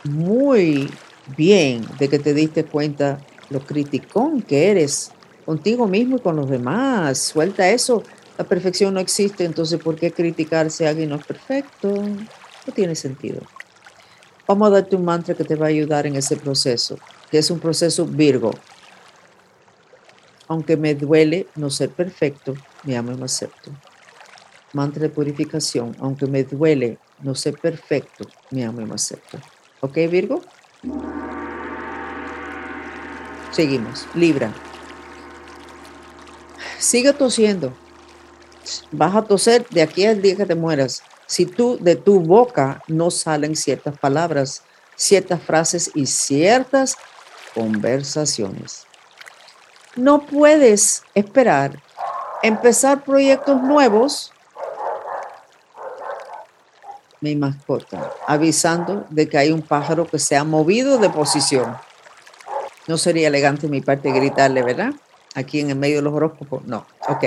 muy 0.05 0.89
bien 1.35 1.85
de 1.99 2.09
que 2.09 2.17
te 2.17 2.33
diste 2.33 2.63
cuenta 2.63 3.19
lo 3.49 3.59
criticón 3.59 4.41
que 4.41 4.69
eres 4.69 5.11
contigo 5.45 5.87
mismo 5.87 6.17
y 6.17 6.19
con 6.19 6.35
los 6.35 6.49
demás. 6.49 7.17
Suelta 7.19 7.69
eso 7.69 8.03
la 8.37 8.43
perfección 8.43 8.93
no 8.93 8.99
existe, 8.99 9.45
entonces 9.45 9.79
¿por 9.81 9.95
qué 9.95 10.11
criticar 10.11 10.69
si 10.69 10.85
alguien 10.85 11.09
no 11.09 11.15
es 11.15 11.25
perfecto? 11.25 11.91
No 11.91 12.73
tiene 12.73 12.93
sentido. 12.93 13.41
Vamos 14.47 14.67
a 14.67 14.71
darte 14.71 14.95
un 14.95 15.03
mantra 15.03 15.35
que 15.35 15.43
te 15.43 15.55
va 15.55 15.65
a 15.65 15.69
ayudar 15.69 16.05
en 16.05 16.15
ese 16.15 16.37
proceso, 16.37 16.97
que 17.31 17.39
es 17.39 17.49
un 17.49 17.59
proceso 17.59 18.05
Virgo. 18.05 18.51
Aunque 20.47 20.77
me 20.77 20.93
duele 20.93 21.47
no 21.55 21.69
ser 21.69 21.89
perfecto, 21.89 22.53
me 22.83 22.95
amo 22.95 23.11
y 23.11 23.17
me 23.17 23.25
acepto. 23.25 23.71
Mantra 24.73 25.01
de 25.01 25.09
purificación. 25.09 25.95
Aunque 25.99 26.27
me 26.27 26.43
duele 26.43 26.99
no 27.23 27.35
ser 27.35 27.57
perfecto, 27.57 28.29
me 28.51 28.63
amo 28.63 28.81
y 28.81 28.85
me 28.85 28.95
acepto. 28.95 29.39
¿Ok, 29.81 29.97
Virgo? 30.09 30.41
Seguimos. 33.51 34.07
Libra. 34.13 34.51
Siga 36.79 37.13
tosiendo 37.13 37.73
vas 38.91 39.15
a 39.15 39.21
toser 39.21 39.67
de 39.69 39.81
aquí 39.81 40.05
al 40.05 40.21
día 40.21 40.35
que 40.35 40.45
te 40.45 40.55
mueras. 40.55 41.03
Si 41.25 41.45
tú 41.45 41.77
de 41.79 41.95
tu 41.95 42.19
boca 42.19 42.81
no 42.87 43.11
salen 43.11 43.55
ciertas 43.55 43.97
palabras, 43.97 44.63
ciertas 44.95 45.41
frases 45.41 45.91
y 45.93 46.05
ciertas 46.05 46.95
conversaciones. 47.53 48.85
No 49.95 50.25
puedes 50.25 51.03
esperar 51.13 51.81
empezar 52.43 53.03
proyectos 53.03 53.61
nuevos. 53.61 54.31
Mi 57.19 57.35
mascota, 57.35 58.11
avisando 58.27 59.05
de 59.09 59.27
que 59.27 59.37
hay 59.39 59.51
un 59.51 59.61
pájaro 59.61 60.05
que 60.05 60.19
se 60.19 60.37
ha 60.37 60.43
movido 60.43 60.99
de 60.99 61.09
posición. 61.09 61.75
No 62.87 62.97
sería 62.97 63.27
elegante 63.27 63.67
mi 63.67 63.81
parte 63.81 64.11
gritarle, 64.11 64.63
¿verdad? 64.63 64.93
Aquí 65.35 65.59
en 65.59 65.69
el 65.69 65.75
medio 65.75 65.97
de 65.97 66.01
los 66.03 66.13
horóscopos. 66.13 66.65
No, 66.65 66.85
ok. 67.07 67.25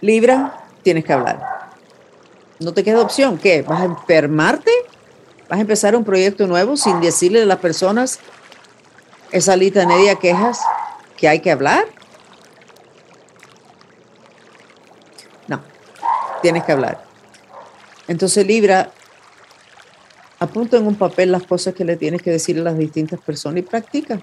Libra, 0.00 0.64
tienes 0.82 1.04
que 1.04 1.12
hablar. 1.12 1.70
No 2.58 2.72
te 2.72 2.82
queda 2.82 3.00
opción. 3.00 3.38
¿Qué? 3.38 3.62
¿Vas 3.62 3.82
a 3.82 3.84
enfermarte? 3.84 4.70
¿Vas 5.48 5.58
a 5.58 5.62
empezar 5.62 5.94
un 5.94 6.04
proyecto 6.04 6.46
nuevo 6.46 6.76
sin 6.76 7.00
decirle 7.00 7.42
a 7.42 7.46
las 7.46 7.58
personas 7.58 8.20
esa 9.32 9.56
litanería 9.56 10.16
quejas 10.16 10.60
que 11.16 11.28
hay 11.28 11.40
que 11.40 11.50
hablar? 11.50 11.84
No, 15.46 15.60
tienes 16.40 16.64
que 16.64 16.72
hablar. 16.72 17.04
Entonces, 18.08 18.46
Libra, 18.46 18.90
apunta 20.40 20.78
en 20.78 20.86
un 20.86 20.96
papel 20.96 21.30
las 21.30 21.44
cosas 21.44 21.74
que 21.74 21.84
le 21.84 21.96
tienes 21.96 22.22
que 22.22 22.30
decir 22.30 22.58
a 22.58 22.62
las 22.62 22.78
distintas 22.78 23.20
personas 23.20 23.58
y 23.58 23.62
practica. 23.62 24.20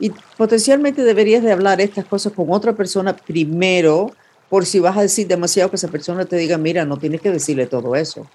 Y 0.00 0.10
potencialmente 0.36 1.02
deberías 1.04 1.42
de 1.42 1.52
hablar 1.52 1.80
estas 1.80 2.04
cosas 2.04 2.32
con 2.32 2.50
otra 2.50 2.74
persona 2.74 3.16
primero 3.16 4.12
por 4.48 4.66
si 4.66 4.80
vas 4.80 4.96
a 4.96 5.02
decir 5.02 5.28
demasiado 5.28 5.70
que 5.70 5.76
esa 5.76 5.88
persona 5.88 6.24
te 6.24 6.36
diga, 6.36 6.58
mira, 6.58 6.84
no 6.84 6.98
tienes 6.98 7.20
que 7.20 7.30
decirle 7.30 7.66
todo 7.66 7.94
eso. 7.94 8.28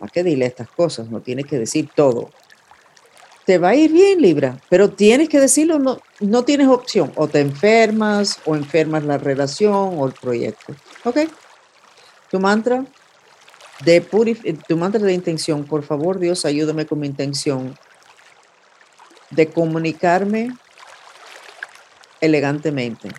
Más 0.00 0.10
que 0.10 0.24
dile 0.24 0.46
estas 0.46 0.68
cosas, 0.68 1.08
no 1.08 1.20
tienes 1.20 1.46
que 1.46 1.58
decir 1.58 1.88
todo. 1.94 2.30
Te 3.46 3.58
va 3.58 3.68
a 3.68 3.74
ir 3.76 3.92
bien, 3.92 4.20
Libra, 4.20 4.58
pero 4.68 4.90
tienes 4.90 5.28
que 5.28 5.38
decirlo, 5.38 5.78
no, 5.78 6.00
no 6.18 6.42
tienes 6.44 6.66
opción. 6.66 7.12
O 7.14 7.28
te 7.28 7.38
enfermas, 7.40 8.40
o 8.44 8.56
enfermas 8.56 9.04
la 9.04 9.18
relación 9.18 9.98
o 9.98 10.06
el 10.06 10.14
proyecto. 10.14 10.74
¿Ok? 11.04 11.18
Tu 12.28 12.40
mantra 12.40 12.84
de 13.84 14.00
tu 14.68 14.76
mantra 14.76 15.00
de 15.00 15.12
intención, 15.12 15.64
por 15.64 15.82
favor, 15.82 16.18
Dios, 16.18 16.44
ayúdame 16.44 16.86
con 16.86 17.00
mi 17.00 17.06
intención 17.06 17.76
de 19.30 19.48
comunicarme 19.48 20.50
elegantemente 22.20 23.10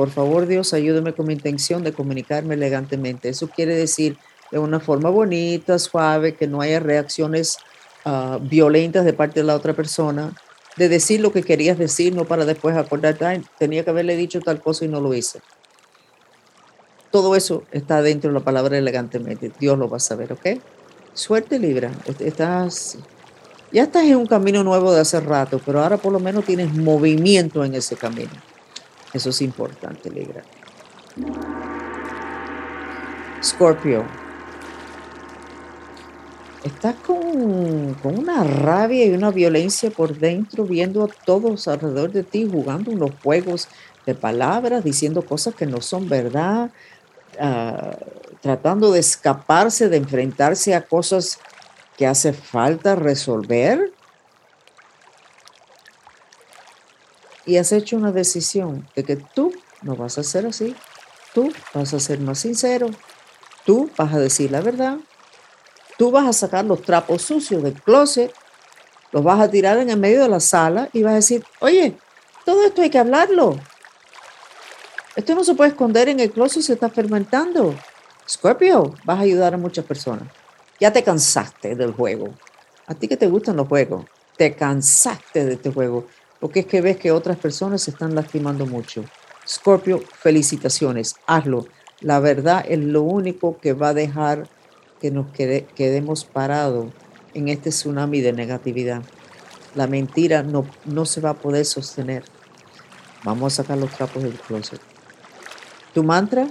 por 0.00 0.08
favor, 0.08 0.46
Dios, 0.46 0.72
ayúdame 0.72 1.12
con 1.12 1.26
mi 1.26 1.34
intención 1.34 1.84
de 1.84 1.92
comunicarme 1.92 2.54
elegantemente. 2.54 3.28
Eso 3.28 3.48
quiere 3.48 3.74
decir 3.74 4.16
de 4.50 4.58
una 4.58 4.80
forma 4.80 5.10
bonita, 5.10 5.78
suave, 5.78 6.36
que 6.36 6.46
no 6.46 6.62
haya 6.62 6.80
reacciones 6.80 7.58
ah, 8.06 8.38
violentas 8.40 9.04
de 9.04 9.12
parte 9.12 9.40
de 9.40 9.44
la 9.44 9.54
otra 9.54 9.74
persona, 9.74 10.32
de 10.78 10.88
decir 10.88 11.20
lo 11.20 11.32
que 11.32 11.42
querías 11.42 11.76
decir, 11.76 12.14
no 12.14 12.24
para 12.24 12.46
después 12.46 12.78
acordarte, 12.78 13.42
tenía 13.58 13.84
que 13.84 13.90
haberle 13.90 14.16
dicho 14.16 14.40
tal 14.40 14.62
cosa 14.62 14.86
y 14.86 14.88
no 14.88 15.02
lo 15.02 15.12
hice. 15.12 15.40
Todo 17.10 17.34
eso 17.34 17.64
está 17.72 18.02
dentro 18.02 18.30
de 18.30 18.38
la 18.38 18.44
palabra 18.44 18.78
elegantemente. 18.78 19.50
Dios 19.58 19.76
lo 19.76 19.88
va 19.88 19.96
a 19.96 20.00
saber, 20.00 20.32
¿ok? 20.32 20.60
Suerte, 21.12 21.58
Libra. 21.58 21.90
Estás, 22.20 22.98
ya 23.72 23.82
estás 23.82 24.04
en 24.04 24.16
un 24.16 24.26
camino 24.26 24.62
nuevo 24.62 24.92
de 24.92 25.00
hace 25.00 25.18
rato, 25.20 25.60
pero 25.64 25.82
ahora 25.82 25.96
por 25.96 26.12
lo 26.12 26.20
menos 26.20 26.44
tienes 26.44 26.72
movimiento 26.72 27.64
en 27.64 27.74
ese 27.74 27.96
camino. 27.96 28.30
Eso 29.12 29.30
es 29.30 29.42
importante, 29.42 30.08
Libra. 30.08 30.44
Scorpio. 33.42 34.04
Estás 36.62 36.94
con, 37.06 37.94
con, 37.94 38.18
una 38.18 38.44
rabia 38.44 39.06
y 39.06 39.10
una 39.10 39.30
violencia 39.30 39.90
por 39.90 40.16
dentro, 40.18 40.64
viendo 40.64 41.02
a 41.02 41.08
todos 41.08 41.66
alrededor 41.66 42.12
de 42.12 42.22
ti 42.22 42.46
jugando 42.48 42.90
unos 42.92 43.12
juegos 43.22 43.66
de 44.06 44.14
palabras, 44.14 44.84
diciendo 44.84 45.22
cosas 45.22 45.54
que 45.54 45.66
no 45.66 45.80
son 45.80 46.08
verdad, 46.08 46.70
ah, 47.38 47.96
tratando 48.40 48.90
de 48.92 49.00
escaparse, 49.00 49.88
de 49.88 49.98
enfrentarse 49.98 50.74
a 50.74 50.82
cosas 50.82 51.38
que 51.96 52.06
hace 52.06 52.32
falta 52.32 52.96
resolver. 52.96 53.92
y 57.50 57.56
has 57.56 57.72
hecho 57.72 57.96
una 57.96 58.12
decisión 58.12 58.88
de 58.94 59.02
que 59.04 59.16
tú 59.16 59.52
no 59.82 59.96
vas 59.96 60.18
a 60.18 60.22
ser 60.22 60.46
así, 60.46 60.74
tú 61.34 61.52
vas 61.74 61.92
a 61.92 61.98
ser 61.98 62.20
más 62.20 62.38
sincero, 62.38 62.90
tú 63.64 63.90
vas 63.96 64.14
a 64.14 64.20
decir 64.20 64.52
la 64.52 64.60
verdad, 64.60 64.98
tú 65.98 66.12
vas 66.12 66.28
a 66.28 66.32
sacar 66.32 66.64
los 66.64 66.82
trapos 66.82 67.22
sucios 67.22 67.62
del 67.62 67.74
closet, 67.74 68.32
los 69.10 69.24
vas 69.24 69.40
a 69.40 69.50
tirar 69.50 69.78
en 69.78 69.90
el 69.90 69.98
medio 69.98 70.22
de 70.22 70.28
la 70.28 70.38
sala 70.38 70.88
y 70.92 71.02
vas 71.02 71.12
a 71.12 71.16
decir, 71.16 71.44
oye, 71.58 71.96
todo 72.44 72.64
esto 72.64 72.82
hay 72.82 72.90
que 72.90 72.98
hablarlo. 73.00 73.58
Esto 75.16 75.34
no 75.34 75.42
se 75.42 75.54
puede 75.54 75.70
esconder 75.70 76.08
en 76.08 76.20
el 76.20 76.30
closet, 76.30 76.62
se 76.62 76.74
está 76.74 76.88
fermentando. 76.88 77.74
Scorpio, 78.28 78.94
vas 79.04 79.18
a 79.18 79.22
ayudar 79.22 79.54
a 79.54 79.58
muchas 79.58 79.84
personas. 79.84 80.28
Ya 80.78 80.92
te 80.92 81.02
cansaste 81.02 81.74
del 81.74 81.92
juego. 81.92 82.32
A 82.86 82.94
ti 82.94 83.08
que 83.08 83.16
te 83.16 83.26
gustan 83.26 83.56
los 83.56 83.66
juegos, 83.66 84.04
te 84.36 84.54
cansaste 84.54 85.44
de 85.44 85.54
este 85.54 85.72
juego, 85.72 86.06
porque 86.38 86.60
es 86.60 86.66
que 86.66 86.80
ves 86.80 86.96
que 86.96 87.10
otras 87.10 87.36
personas 87.36 87.82
se 87.82 87.90
están 87.90 88.14
lastimando 88.14 88.66
mucho. 88.66 89.04
Scorpio, 89.46 90.00
felicitaciones, 90.00 91.16
hazlo. 91.26 91.66
La 92.00 92.20
verdad 92.20 92.64
es 92.68 92.78
lo 92.78 93.02
único 93.02 93.58
que 93.58 93.72
va 93.72 93.88
a 93.88 93.94
dejar 93.94 94.48
que 95.00 95.10
nos 95.10 95.26
quedemos 95.32 96.24
parados 96.24 96.86
en 97.34 97.48
este 97.48 97.70
tsunami 97.70 98.20
de 98.20 98.32
negatividad. 98.32 99.02
La 99.74 99.86
mentira 99.86 100.42
no, 100.42 100.66
no 100.84 101.04
se 101.04 101.20
va 101.20 101.30
a 101.30 101.34
poder 101.34 101.64
sostener. 101.64 102.24
Vamos 103.24 103.52
a 103.52 103.62
sacar 103.62 103.76
los 103.76 103.90
trapos 103.90 104.22
del 104.22 104.38
closet. 104.38 104.89
Tu 105.92 106.04
mantra, 106.04 106.46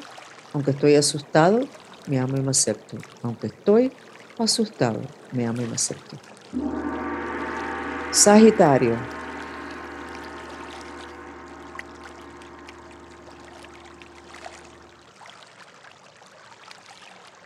aunque 0.53 0.71
estoy 0.71 0.95
asustado, 0.95 1.61
me 2.07 2.19
amo 2.19 2.35
y 2.35 2.41
me 2.41 2.51
acepto. 2.51 2.97
Aunque 3.23 3.47
estoy 3.47 3.91
asustado, 4.37 4.99
me 5.31 5.45
amo 5.47 5.61
y 5.61 5.65
me 5.65 5.75
acepto. 5.75 6.17
Sagitario. 8.11 8.97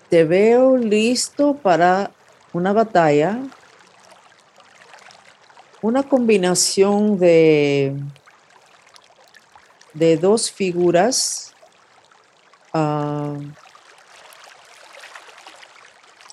Te 0.10 0.24
veo 0.24 0.78
listo 0.78 1.58
para 1.58 2.12
una 2.54 2.72
batalla, 2.72 3.40
una 5.82 6.04
combinación 6.04 7.20
de, 7.20 7.96
de 9.94 10.18
dos 10.18 10.52
figuras 10.52 11.53
ah, 12.74 13.38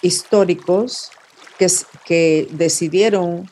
históricos 0.02 1.10
que, 1.58 1.68
que 2.04 2.48
decidieron 2.50 3.50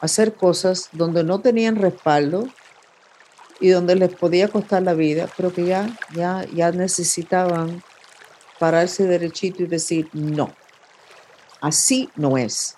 hacer 0.00 0.34
cosas 0.34 0.88
donde 0.92 1.24
no 1.24 1.40
tenían 1.40 1.76
respaldo 1.76 2.48
y 3.60 3.68
donde 3.70 3.96
les 3.96 4.14
podía 4.14 4.48
costar 4.48 4.82
la 4.82 4.94
vida, 4.94 5.28
pero 5.36 5.52
que 5.52 5.64
ya, 5.64 5.88
ya, 6.14 6.44
ya 6.52 6.70
necesitaban 6.70 7.82
pararse 8.58 9.04
derechito 9.04 9.62
y 9.62 9.66
decir, 9.66 10.08
no, 10.12 10.54
así 11.60 12.10
no 12.14 12.38
es. 12.38 12.76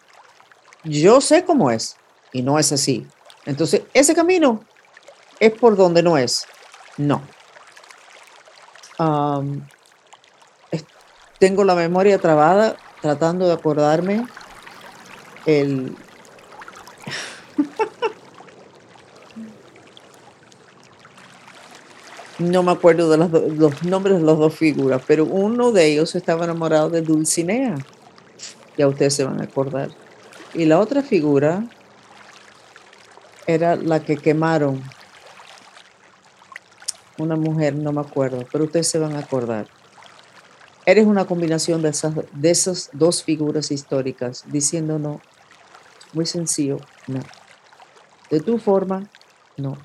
Yo 0.84 1.20
sé 1.20 1.44
cómo 1.44 1.70
es 1.70 1.96
y 2.32 2.42
no 2.42 2.58
es 2.58 2.72
así. 2.72 3.06
Entonces, 3.44 3.82
ese 3.92 4.14
camino 4.14 4.64
es 5.38 5.52
por 5.52 5.76
donde 5.76 6.02
no 6.02 6.16
es. 6.16 6.46
No. 6.96 7.22
Tengo 11.38 11.64
la 11.64 11.74
memoria 11.74 12.18
trabada 12.18 12.76
tratando 13.00 13.46
de 13.46 13.54
acordarme 13.54 14.26
el, 15.46 15.96
no 22.38 22.62
me 22.62 22.72
acuerdo 22.72 23.10
de 23.10 23.16
los, 23.18 23.82
nombres 23.84 24.18
de 24.18 24.22
las 24.22 24.38
dos 24.38 24.54
figuras, 24.54 25.02
pero 25.06 25.24
uno 25.24 25.72
de 25.72 25.86
ellos 25.86 26.14
estaba 26.14 26.44
enamorado 26.44 26.90
de 26.90 27.02
Dulcinea. 27.02 27.76
Ya 28.76 28.88
ustedes 28.88 29.14
se 29.14 29.24
van 29.24 29.40
a 29.40 29.44
acordar. 29.44 29.90
Y 30.54 30.64
la 30.64 30.78
otra 30.78 31.02
figura 31.02 31.64
era 33.46 33.76
la 33.76 34.00
que 34.00 34.16
quemaron. 34.16 34.82
Una 37.20 37.36
mujer, 37.36 37.74
no 37.74 37.92
me 37.92 38.00
acuerdo, 38.00 38.46
pero 38.50 38.64
ustedes 38.64 38.88
se 38.88 38.98
van 38.98 39.14
a 39.14 39.18
acordar. 39.18 39.66
Eres 40.86 41.06
una 41.06 41.26
combinación 41.26 41.82
de 41.82 41.90
esas, 41.90 42.14
de 42.32 42.50
esas 42.50 42.88
dos 42.94 43.22
figuras 43.22 43.70
históricas, 43.70 44.44
diciéndonos, 44.46 45.20
muy 46.14 46.24
sencillo, 46.24 46.78
no. 47.06 47.20
De 48.30 48.40
tu 48.40 48.56
forma, 48.56 49.06
no. 49.58 49.76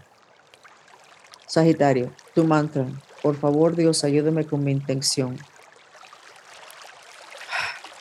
Sagitario, 1.46 2.14
tu 2.34 2.46
mantra. 2.46 2.88
Por 3.22 3.36
favor, 3.36 3.76
Dios, 3.76 4.06
ayúdame 4.06 4.46
con 4.46 4.64
mi 4.64 4.72
intención 4.72 5.38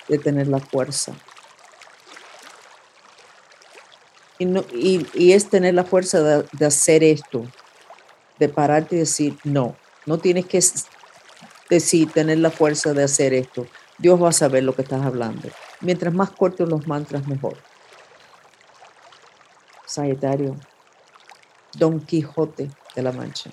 de 0.07 0.19
tener 0.19 0.47
la 0.47 0.61
fuerza. 0.61 1.13
Y, 4.39 4.45
no, 4.45 4.65
y, 4.73 5.33
es 5.33 5.51
tener 5.51 5.75
la 5.75 5.83
fuerza 5.83 6.21
de, 6.23 6.47
de, 6.53 6.67
hacer 6.67 7.03
esto, 7.03 7.49
de 8.39 8.49
pararte 8.49 8.97
y 8.97 9.01
decir, 9.01 9.39
no, 9.45 9.77
no 10.07 10.19
tienes 10.19 10.47
que 10.47 10.61
decir, 11.71 12.13
tener 12.13 12.39
la 12.39 12.51
fuerza 12.51 12.93
de 12.93 13.05
hacer 13.05 13.33
esto. 13.33 13.67
Dios 13.99 14.23
va 14.23 14.31
a 14.31 14.33
saber 14.33 14.65
lo 14.65 14.75
que 14.75 14.83
estás 14.83 15.05
hablando. 15.05 15.49
Mientras 15.81 16.13
más 16.13 16.31
cortos 16.31 16.69
los 16.69 16.87
mantras, 16.87 17.27
mejor. 17.27 17.57
Sagitario, 19.87 20.57
Don 21.77 22.01
Quijote 22.01 22.71
de 22.95 23.03
la 23.03 23.13
Mancha 23.13 23.51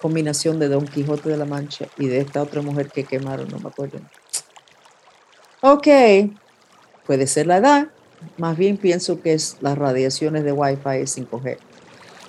combinación 0.00 0.58
de 0.58 0.68
Don 0.68 0.86
Quijote 0.86 1.28
de 1.28 1.36
la 1.36 1.44
Mancha 1.44 1.86
y 1.98 2.06
de 2.06 2.18
esta 2.18 2.42
otra 2.42 2.62
mujer 2.62 2.90
que 2.90 3.04
quemaron, 3.04 3.48
no 3.48 3.58
me 3.58 3.68
acuerdo. 3.68 3.98
Ok, 5.60 5.88
puede 7.06 7.26
ser 7.26 7.46
la 7.46 7.58
edad, 7.58 7.88
más 8.36 8.56
bien 8.56 8.76
pienso 8.76 9.20
que 9.20 9.32
es 9.32 9.56
las 9.60 9.76
radiaciones 9.76 10.44
de 10.44 10.52
Wi-Fi 10.52 11.04
5G 11.04 11.58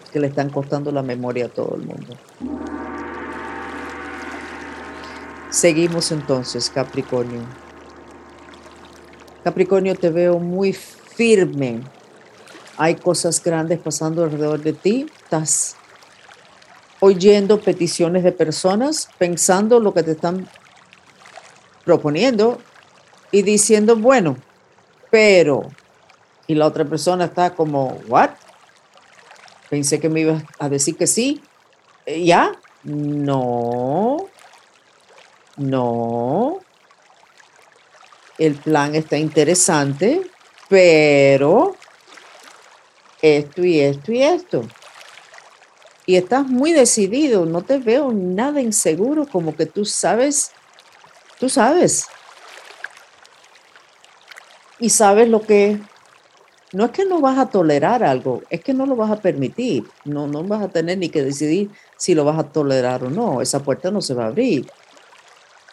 que 0.09 0.19
le 0.19 0.27
están 0.27 0.49
costando 0.49 0.91
la 0.91 1.03
memoria 1.03 1.45
a 1.45 1.49
todo 1.49 1.75
el 1.75 1.85
mundo. 1.85 2.15
Seguimos 5.49 6.11
entonces, 6.11 6.69
Capricornio. 6.69 7.41
Capricornio, 9.43 9.95
te 9.95 10.09
veo 10.09 10.37
muy 10.39 10.73
firme. 10.73 11.81
Hay 12.77 12.95
cosas 12.95 13.43
grandes 13.43 13.79
pasando 13.79 14.23
alrededor 14.23 14.61
de 14.61 14.73
ti. 14.73 15.07
Estás 15.23 15.75
oyendo 16.99 17.59
peticiones 17.59 18.23
de 18.23 18.31
personas, 18.31 19.09
pensando 19.17 19.79
lo 19.79 19.93
que 19.93 20.03
te 20.03 20.11
están 20.11 20.47
proponiendo 21.83 22.59
y 23.31 23.41
diciendo, 23.41 23.95
bueno, 23.95 24.37
pero, 25.09 25.63
y 26.45 26.55
la 26.55 26.67
otra 26.67 26.85
persona 26.85 27.25
está 27.25 27.55
como, 27.55 27.99
¿what? 28.07 28.31
Pensé 29.69 29.99
que 29.99 30.09
me 30.09 30.21
ibas 30.21 30.43
a 30.57 30.69
decir 30.69 30.97
que 30.97 31.07
sí. 31.07 31.41
Eh, 32.05 32.25
¿Ya? 32.25 32.59
No. 32.83 34.27
No. 35.57 36.59
El 38.37 38.55
plan 38.55 38.95
está 38.95 39.17
interesante, 39.17 40.21
pero 40.69 41.75
esto 43.21 43.65
y 43.65 43.79
esto 43.79 44.11
y 44.11 44.21
esto 44.23 44.65
y 46.09 46.15
estás 46.15 46.47
muy 46.47 46.71
decidido, 46.71 47.45
no 47.45 47.61
te 47.61 47.77
veo 47.77 48.11
nada 48.11 48.61
inseguro, 48.61 49.27
como 49.27 49.55
que 49.55 49.67
tú 49.67 49.85
sabes, 49.85 50.53
tú 51.39 51.49
sabes. 51.49 52.07
Y 54.79 54.89
sabes 54.89 55.29
lo 55.29 55.41
que 55.41 55.79
no 56.73 56.85
es 56.85 56.91
que 56.91 57.05
no 57.05 57.19
vas 57.19 57.37
a 57.37 57.49
tolerar 57.49 58.03
algo, 58.03 58.43
es 58.49 58.61
que 58.61 58.73
no 58.73 58.85
lo 58.85 58.95
vas 58.95 59.11
a 59.11 59.21
permitir, 59.21 59.85
no, 60.05 60.27
no 60.27 60.43
vas 60.43 60.61
a 60.61 60.69
tener 60.69 60.97
ni 60.97 61.09
que 61.09 61.23
decidir 61.23 61.71
si 61.97 62.13
lo 62.13 62.25
vas 62.25 62.37
a 62.37 62.43
tolerar 62.43 63.03
o 63.03 63.09
no, 63.09 63.41
esa 63.41 63.63
puerta 63.63 63.91
no 63.91 64.01
se 64.01 64.13
va 64.13 64.25
a 64.25 64.27
abrir. 64.27 64.69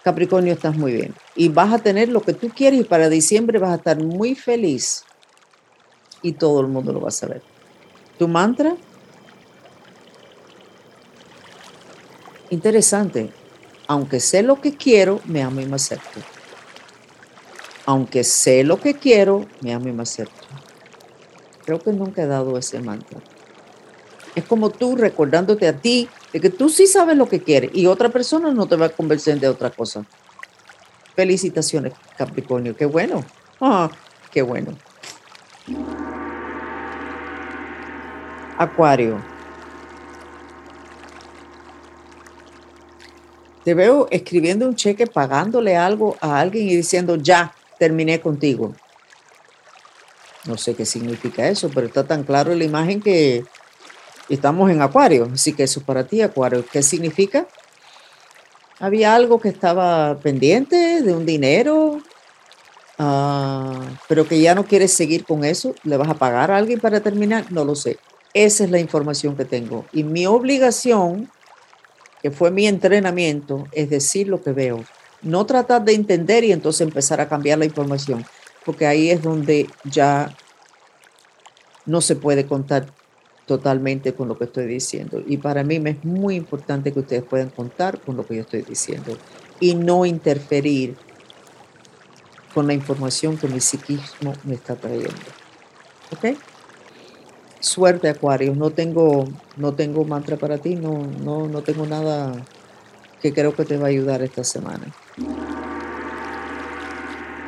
Capricornio, 0.03 0.53
estás 0.53 0.77
muy 0.77 0.93
bien. 0.93 1.15
Y 1.35 1.49
vas 1.49 1.73
a 1.73 1.79
tener 1.79 2.09
lo 2.09 2.23
que 2.23 2.33
tú 2.33 2.49
quieres 2.49 2.81
y 2.81 2.85
para 2.85 3.09
diciembre 3.09 3.59
vas 3.59 3.73
a 3.73 3.77
estar 3.77 4.03
muy 4.03 4.35
feliz. 4.35 5.05
Y 6.23 6.33
todo 6.33 6.61
el 6.61 6.69
mundo 6.69 6.93
lo 6.93 7.01
va 7.01 7.09
a 7.09 7.13
saber. 7.13 7.43
Tu 8.17 8.29
mantra, 8.29 8.77
Interesante. 12.51 13.31
Aunque 13.89 14.21
sé 14.21 14.43
lo 14.43 14.61
que 14.61 14.77
quiero, 14.77 15.21
me 15.27 15.43
amo 15.43 15.61
y 15.61 15.67
me 15.67 15.77
acepto. 15.77 16.21
Aunque 17.85 18.25
sé 18.25 18.65
lo 18.65 18.81
que 18.81 18.95
quiero, 18.95 19.47
me 19.61 19.73
amo 19.73 19.89
y 19.89 19.93
me 19.93 20.03
acepto. 20.03 20.46
Creo 21.67 21.83
que 21.83 21.93
nunca 21.93 22.23
he 22.23 22.27
dado 22.27 22.57
ese 22.57 22.81
mantra. 22.81 23.21
Es 24.37 24.45
como 24.45 24.71
tú 24.71 24.97
recordándote 24.97 25.67
a 25.67 25.77
ti 25.77 26.09
de 26.33 26.41
que 26.41 26.49
tú 26.49 26.69
sí 26.69 26.87
sabes 26.87 27.17
lo 27.17 27.29
que 27.29 27.43
quieres 27.43 27.73
y 27.75 27.87
otra 27.87 28.09
persona 28.09 28.53
no 28.53 28.67
te 28.67 28.77
va 28.77 28.87
a 28.87 28.91
convencer 28.91 29.41
de 29.41 29.49
otra 29.49 29.71
cosa. 29.71 30.05
Felicitaciones, 31.17 31.95
Capricornio. 32.17 32.77
Qué 32.77 32.87
bueno. 32.87 33.25
Ah, 33.61 33.91
qué 34.31 34.43
bueno. 34.43 34.77
Acuario. 38.59 39.21
Te 43.65 43.75
veo 43.75 44.07
escribiendo 44.13 44.69
un 44.69 44.77
cheque, 44.77 45.09
pagándole 45.09 45.77
algo 45.77 46.17
a 46.21 46.39
alguien 46.39 46.69
y 46.69 46.77
diciendo, 46.77 47.17
ya, 47.17 47.53
terminé 47.81 48.21
contigo. 48.21 48.73
No 50.47 50.57
sé 50.57 50.75
qué 50.75 50.85
significa 50.85 51.49
eso, 51.49 51.71
pero 51.75 51.87
está 51.87 52.05
tan 52.05 52.25
claro 52.25 52.55
la 52.55 52.65
imagen 52.65 53.01
que 53.01 53.45
estamos 54.29 54.71
en 54.71 54.83
Acuario. 54.83 55.29
Así 55.33 55.53
que 55.53 55.65
eso 55.65 55.81
es 55.81 55.87
para 55.87 56.07
ti, 56.07 56.23
Acuario. 56.23 56.65
¿Qué 56.71 56.83
significa? 56.83 57.47
Había 58.79 59.15
algo 59.15 59.41
que 59.41 59.49
estaba 59.49 60.19
pendiente 60.19 61.03
de 61.03 61.15
un 61.15 61.25
dinero, 61.25 62.01
ah, 62.99 63.81
pero 64.09 64.27
que 64.27 64.41
ya 64.41 64.55
no 64.55 64.67
quieres 64.67 64.93
seguir 64.93 65.25
con 65.25 65.45
eso. 65.45 65.75
¿Le 65.83 65.97
vas 65.97 66.09
a 66.09 66.15
pagar 66.15 66.51
a 66.51 66.57
alguien 66.59 66.81
para 66.81 67.01
terminar? 67.01 67.51
No 67.51 67.65
lo 67.65 67.75
sé. 67.75 67.99
Esa 68.35 68.65
es 68.65 68.71
la 68.71 68.79
información 68.79 69.35
que 69.37 69.47
tengo. 69.47 69.87
Y 69.93 70.05
mi 70.05 70.27
obligación, 70.27 71.31
que 72.21 72.31
fue 72.31 72.51
mi 72.51 72.67
entrenamiento, 72.67 73.67
es 73.73 73.89
decir 73.89 74.29
lo 74.29 74.43
que 74.43 74.53
veo. 74.53 74.85
No 75.23 75.47
tratar 75.47 75.85
de 75.85 75.95
entender 75.95 76.45
y 76.45 76.53
entonces 76.53 76.83
empezar 76.83 77.21
a 77.21 77.29
cambiar 77.29 77.59
la 77.59 77.65
información, 77.65 78.27
porque 78.67 78.85
ahí 78.85 79.11
es 79.11 79.23
donde 79.23 79.71
ya 79.85 80.37
no 81.87 82.01
se 82.01 82.17
puede 82.17 82.47
contar 82.47 82.93
totalmente 83.47 84.13
con 84.13 84.27
lo 84.27 84.37
que 84.37 84.45
estoy 84.45 84.67
diciendo. 84.67 85.23
Y 85.25 85.37
para 85.37 85.63
mí 85.63 85.79
me 85.79 85.91
es 85.91 86.05
muy 86.05 86.35
importante 86.35 86.93
que 86.93 86.99
ustedes 86.99 87.23
puedan 87.23 87.49
contar 87.49 88.01
con 88.01 88.17
lo 88.17 88.27
que 88.27 88.35
yo 88.35 88.41
estoy 88.43 88.63
diciendo 88.63 89.17
y 89.61 89.77
no 89.77 90.05
interferir 90.05 90.97
con 92.53 92.67
la 92.67 92.75
información 92.75 93.39
que 93.39 93.47
mi 93.47 93.61
psiquismo 93.61 94.33
me 94.43 94.55
está 94.55 94.75
trayendo. 94.75 95.15
¿Ok? 96.13 96.37
Suerte, 97.61 98.09
Acuario. 98.09 98.53
No 98.57 98.71
tengo, 98.71 99.29
no 99.57 99.75
tengo 99.75 100.05
mantra 100.05 100.37
para 100.37 100.59
ti, 100.59 100.75
no, 100.75 101.07
no, 101.23 101.47
no 101.47 101.63
tengo 101.63 101.87
nada 101.87 102.33
que 103.23 103.33
creo 103.33 103.55
que 103.55 103.65
te 103.65 103.77
va 103.77 103.87
a 103.87 103.91
ayudar 103.91 104.23
esta 104.23 104.43
semana. 104.43 104.93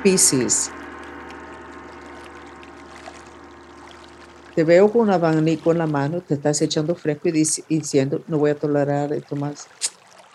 Piscis. 0.04 0.70
Te 4.58 4.64
veo 4.64 4.90
con 4.90 5.02
un 5.02 5.10
abanico 5.10 5.70
en 5.70 5.78
la 5.78 5.86
mano, 5.86 6.20
te 6.20 6.34
estás 6.34 6.60
echando 6.62 6.96
fresco 6.96 7.28
y 7.28 7.30
diciendo, 7.68 8.24
no 8.26 8.38
voy 8.38 8.50
a 8.50 8.56
tolerar 8.56 9.12
esto 9.12 9.36
más. 9.36 9.68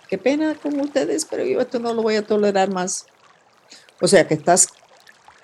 Qué 0.08 0.18
pena 0.18 0.56
con 0.56 0.80
ustedes, 0.80 1.26
pero 1.26 1.44
yo 1.44 1.60
esto 1.60 1.78
no 1.78 1.94
lo 1.94 2.04
voy 2.04 2.16
a 2.16 2.26
tolerar 2.26 2.72
más. 2.72 3.06
O 4.00 4.08
sea 4.08 4.26
que 4.26 4.36
estás 4.36 4.70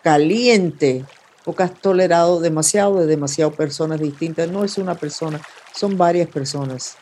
caliente 0.02 1.04
porque 1.44 1.64
has 1.64 1.74
tolerado 1.74 2.40
demasiado 2.40 3.02
de 3.02 3.06
demasiadas 3.06 3.54
personas 3.54 4.00
distintas. 4.00 4.50
No 4.50 4.64
es 4.64 4.78
una 4.78 4.96
persona, 4.96 5.42
son 5.76 5.98
varias 5.98 6.30
personas. 6.30 6.96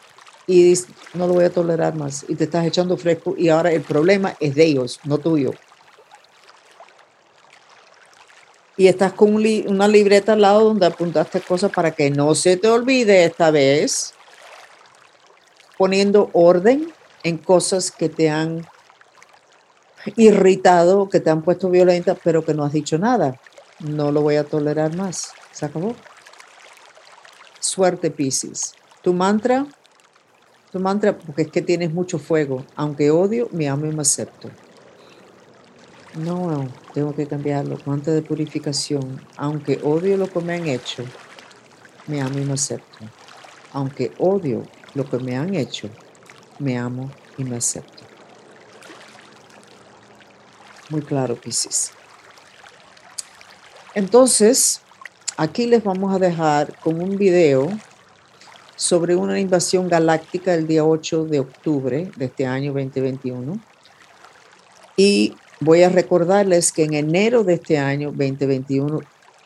Y 0.48 0.74
no 1.14 1.28
lo 1.28 1.34
voy 1.34 1.46
a 1.46 1.52
tolerar 1.52 1.94
más. 1.94 2.26
Y 2.28 2.34
te 2.34 2.46
estás 2.46 2.66
echando 2.66 2.98
fresco 2.98 3.36
y 3.38 3.50
ahora 3.50 3.72
el 3.72 3.84
problema 3.84 4.36
es 4.40 4.56
de 4.56 4.66
ellos, 4.66 5.00
no 5.04 5.20
tuyo. 5.20 5.52
Y 8.78 8.88
estás 8.88 9.14
con 9.14 9.36
una 9.36 9.88
libreta 9.88 10.34
al 10.34 10.42
lado 10.42 10.66
donde 10.66 10.86
apuntaste 10.86 11.42
cosas 11.42 11.72
para 11.72 11.92
que 11.92 12.12
no 12.12 12.36
se 12.36 12.58
te 12.58 12.68
olvide 12.68 13.26
esta 13.26 13.50
vez, 13.50 14.14
poniendo 15.78 16.30
orden 16.34 16.94
en 17.24 17.38
cosas 17.38 17.92
que 17.92 18.08
te 18.08 18.30
han 18.30 18.68
irritado, 20.16 21.10
que 21.10 21.20
te 21.20 21.30
han 21.30 21.42
puesto 21.42 21.70
violenta, 21.70 22.16
pero 22.16 22.46
que 22.46 22.54
no 22.54 22.64
has 22.64 22.72
dicho 22.72 22.98
nada. 22.98 23.40
No 23.80 24.12
lo 24.12 24.22
voy 24.22 24.36
a 24.36 24.44
tolerar 24.44 24.96
más. 24.96 25.32
Se 25.52 25.66
acabó. 25.66 25.96
Suerte, 27.60 28.12
Pisces. 28.12 28.74
Tu 29.02 29.14
mantra, 29.14 29.66
tu 30.72 30.80
mantra, 30.80 31.18
porque 31.18 31.44
es 31.44 31.52
que 31.52 31.62
tienes 31.62 31.92
mucho 31.92 32.20
fuego. 32.20 32.64
Aunque 32.76 33.12
odio, 33.12 33.50
me 33.52 33.68
amo 33.68 33.86
y 33.86 33.92
me 33.92 34.02
acepto. 34.02 34.50
No, 36.16 36.68
tengo 36.98 37.14
que 37.14 37.28
cambiarlo. 37.28 37.78
Mantra 37.86 38.12
de 38.12 38.24
purificación. 38.24 39.22
Aunque 39.36 39.80
odio 39.84 40.18
lo 40.18 40.28
que 40.28 40.40
me 40.40 40.56
han 40.56 40.68
hecho, 40.68 41.06
me 42.08 42.20
amo 42.20 42.40
y 42.40 42.42
me 42.42 42.54
acepto. 42.54 43.06
Aunque 43.72 44.14
odio 44.18 44.64
lo 44.96 45.08
que 45.08 45.20
me 45.20 45.38
han 45.38 45.54
hecho, 45.54 45.92
me 46.58 46.76
amo 46.76 47.12
y 47.38 47.44
me 47.44 47.58
acepto. 47.58 48.04
Muy 50.90 51.04
claro, 51.04 51.36
Pisces. 51.36 51.92
Entonces, 53.94 54.82
aquí 55.38 55.68
les 55.68 55.84
vamos 55.84 56.16
a 56.16 56.18
dejar 56.18 56.80
con 56.80 57.00
un 57.00 57.16
video 57.16 57.70
sobre 58.76 59.16
una 59.16 59.40
invasión 59.40 59.88
galáctica 59.88 60.56
el 60.56 60.66
día 60.66 60.84
8 60.84 61.26
de 61.26 61.42
octubre 61.42 62.12
de 62.16 62.26
este 62.26 62.48
año 62.48 62.74
2021. 62.74 63.60
Y 64.96 65.36
voy 65.60 65.84
a 65.84 65.90
recordarles 65.90 66.72
que 66.72 66.84
en 66.84 66.94
enero 66.94 67.44
de 67.44 67.56
este 67.56 67.78
año 67.78 68.10
2021 68.10 69.02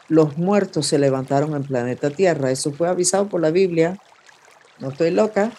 los 0.08 0.38
muertos 0.38 0.88
se 0.88 1.00
levantaron 1.00 1.56
en 1.56 1.64
planeta 1.64 2.10
Tierra. 2.10 2.52
Eso 2.52 2.72
fue 2.72 2.90
avisado 2.90 3.30
por 3.30 3.42
la 3.42 3.52
Biblia. 3.52 3.98
No 4.80 4.90
estoy 4.90 5.12
loca, 5.12 5.52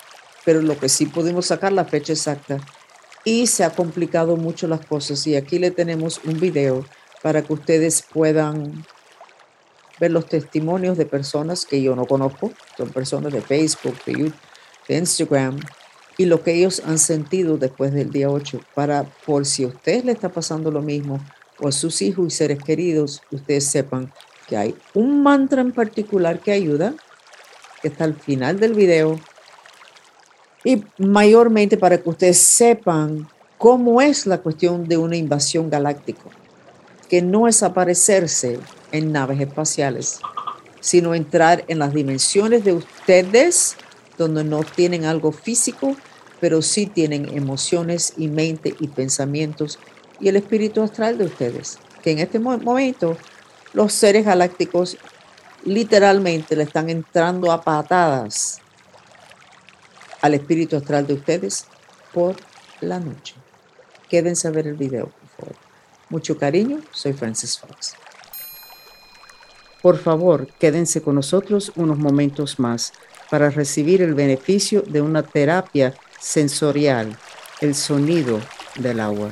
pero 0.45 0.61
lo 0.61 0.79
que 0.79 0.89
sí 0.89 1.07
pudimos 1.07 1.47
sacar 1.47 1.73
la 1.73 1.85
fecha 1.85 2.13
exacta. 2.13 2.59
Y 3.25 3.47
se 3.47 3.65
ha 3.65 3.71
complicado 3.71 4.37
mucho 4.37 4.67
las 4.67 4.85
cosas. 4.85 5.27
Y 5.27 5.37
aquí 5.37 5.59
le 5.59 5.71
tenemos 5.71 6.21
un 6.25 6.39
video 6.39 6.85
para 7.23 7.43
que 7.43 7.53
ustedes 7.53 8.03
puedan 8.03 8.85
ver 10.01 10.11
los 10.11 10.27
testimonios 10.27 10.99
de 10.99 11.07
personas 11.07 11.65
que 11.65 11.81
yo 11.81 11.95
no 11.95 12.07
conozco, 12.07 12.53
son 12.77 12.91
personas 12.91 13.33
de 13.33 13.41
Facebook, 13.41 13.97
de 14.05 14.13
YouTube, 14.13 14.35
de 14.89 14.97
Instagram, 14.97 15.61
y 16.19 16.27
lo 16.27 16.43
que 16.43 16.55
ellos 16.55 16.83
han 16.87 16.99
sentido 16.99 17.57
después 17.59 17.93
del 17.93 18.11
día 18.11 18.31
8, 18.31 18.61
para 18.75 19.05
por 19.27 19.47
si 19.47 19.65
a 19.65 19.69
usted 19.69 20.05
le 20.05 20.13
está 20.13 20.29
pasando 20.29 20.71
lo 20.71 20.83
mismo, 20.83 21.21
o 21.59 21.69
a 21.69 21.73
sus 21.73 22.03
hijos 22.03 22.27
y 22.27 22.31
seres 22.31 22.59
queridos, 22.59 23.23
ustedes 23.31 23.65
sepan 23.67 24.13
que 24.49 24.57
hay 24.57 24.75
un 24.95 25.23
mantra 25.23 25.61
en 25.61 25.73
particular 25.73 26.41
que 26.41 26.53
ayuda, 26.53 26.95
que 27.81 27.89
está 27.89 28.05
al 28.05 28.15
final 28.15 28.59
del 28.59 28.75
video, 28.75 29.19
y 30.65 30.85
mayormente 30.99 31.77
para 31.77 31.99
que 31.99 32.09
ustedes 32.09 32.39
sepan 32.39 33.29
cómo 33.59 34.01
es 34.01 34.27
la 34.27 34.39
cuestión 34.39 34.89
de 34.89 34.97
una 34.97 35.17
invasión 35.17 35.71
galáctica 35.71 36.23
que 37.09 37.21
no 37.21 37.47
es 37.47 37.63
aparecerse 37.63 38.59
en 38.91 39.13
naves 39.13 39.39
espaciales, 39.39 40.19
sino 40.81 41.15
entrar 41.15 41.63
en 41.69 41.79
las 41.79 41.93
dimensiones 41.93 42.65
de 42.65 42.73
ustedes, 42.73 43.77
donde 44.19 44.45
no 44.45 44.63
tienen 44.63 45.05
algo 45.05 45.33
físico, 45.33 45.97
pero 46.41 46.63
sí 46.63 46.87
tienen 46.87 47.37
emociones 47.37 48.15
y 48.17 48.29
mente 48.29 48.75
y 48.81 48.89
pensamientos 48.89 49.79
y 50.21 50.29
el 50.29 50.37
espíritu 50.37 50.83
astral 50.83 51.19
de 51.19 51.25
ustedes, 51.25 51.79
que 52.03 52.13
en 52.13 52.19
este 52.19 52.39
momento 52.39 53.17
los 53.73 53.93
seres 53.93 54.25
galácticos 54.25 54.97
literalmente 55.65 56.57
le 56.57 56.65
están 56.65 56.91
entrando 56.91 57.51
a 57.53 57.63
patadas 57.63 58.61
al 60.21 60.35
espíritu 60.35 60.77
astral 60.77 61.07
de 61.07 61.15
ustedes 61.15 61.67
por 62.13 62.37
la 62.81 63.01
noche. 63.01 63.35
Quédense 64.09 64.49
a 64.49 64.51
ver 64.51 64.67
el 64.67 64.75
video, 64.75 65.07
por 65.07 65.29
favor. 65.29 65.57
Mucho 66.09 66.39
cariño, 66.39 66.81
soy 66.93 67.13
Francis 67.13 67.59
Fox. 67.59 67.95
Por 69.81 69.99
favor, 69.99 70.47
quédense 70.61 71.03
con 71.03 71.17
nosotros 71.17 71.73
unos 71.75 71.99
momentos 71.99 72.61
más 72.61 72.93
para 73.33 73.49
recibir 73.49 74.03
el 74.03 74.13
beneficio 74.13 74.83
de 74.83 75.01
una 75.01 75.23
terapia 75.23 75.95
sensorial, 76.21 77.17
el 77.63 77.75
sonido 77.75 78.39
del 78.79 79.01
agua. 79.01 79.31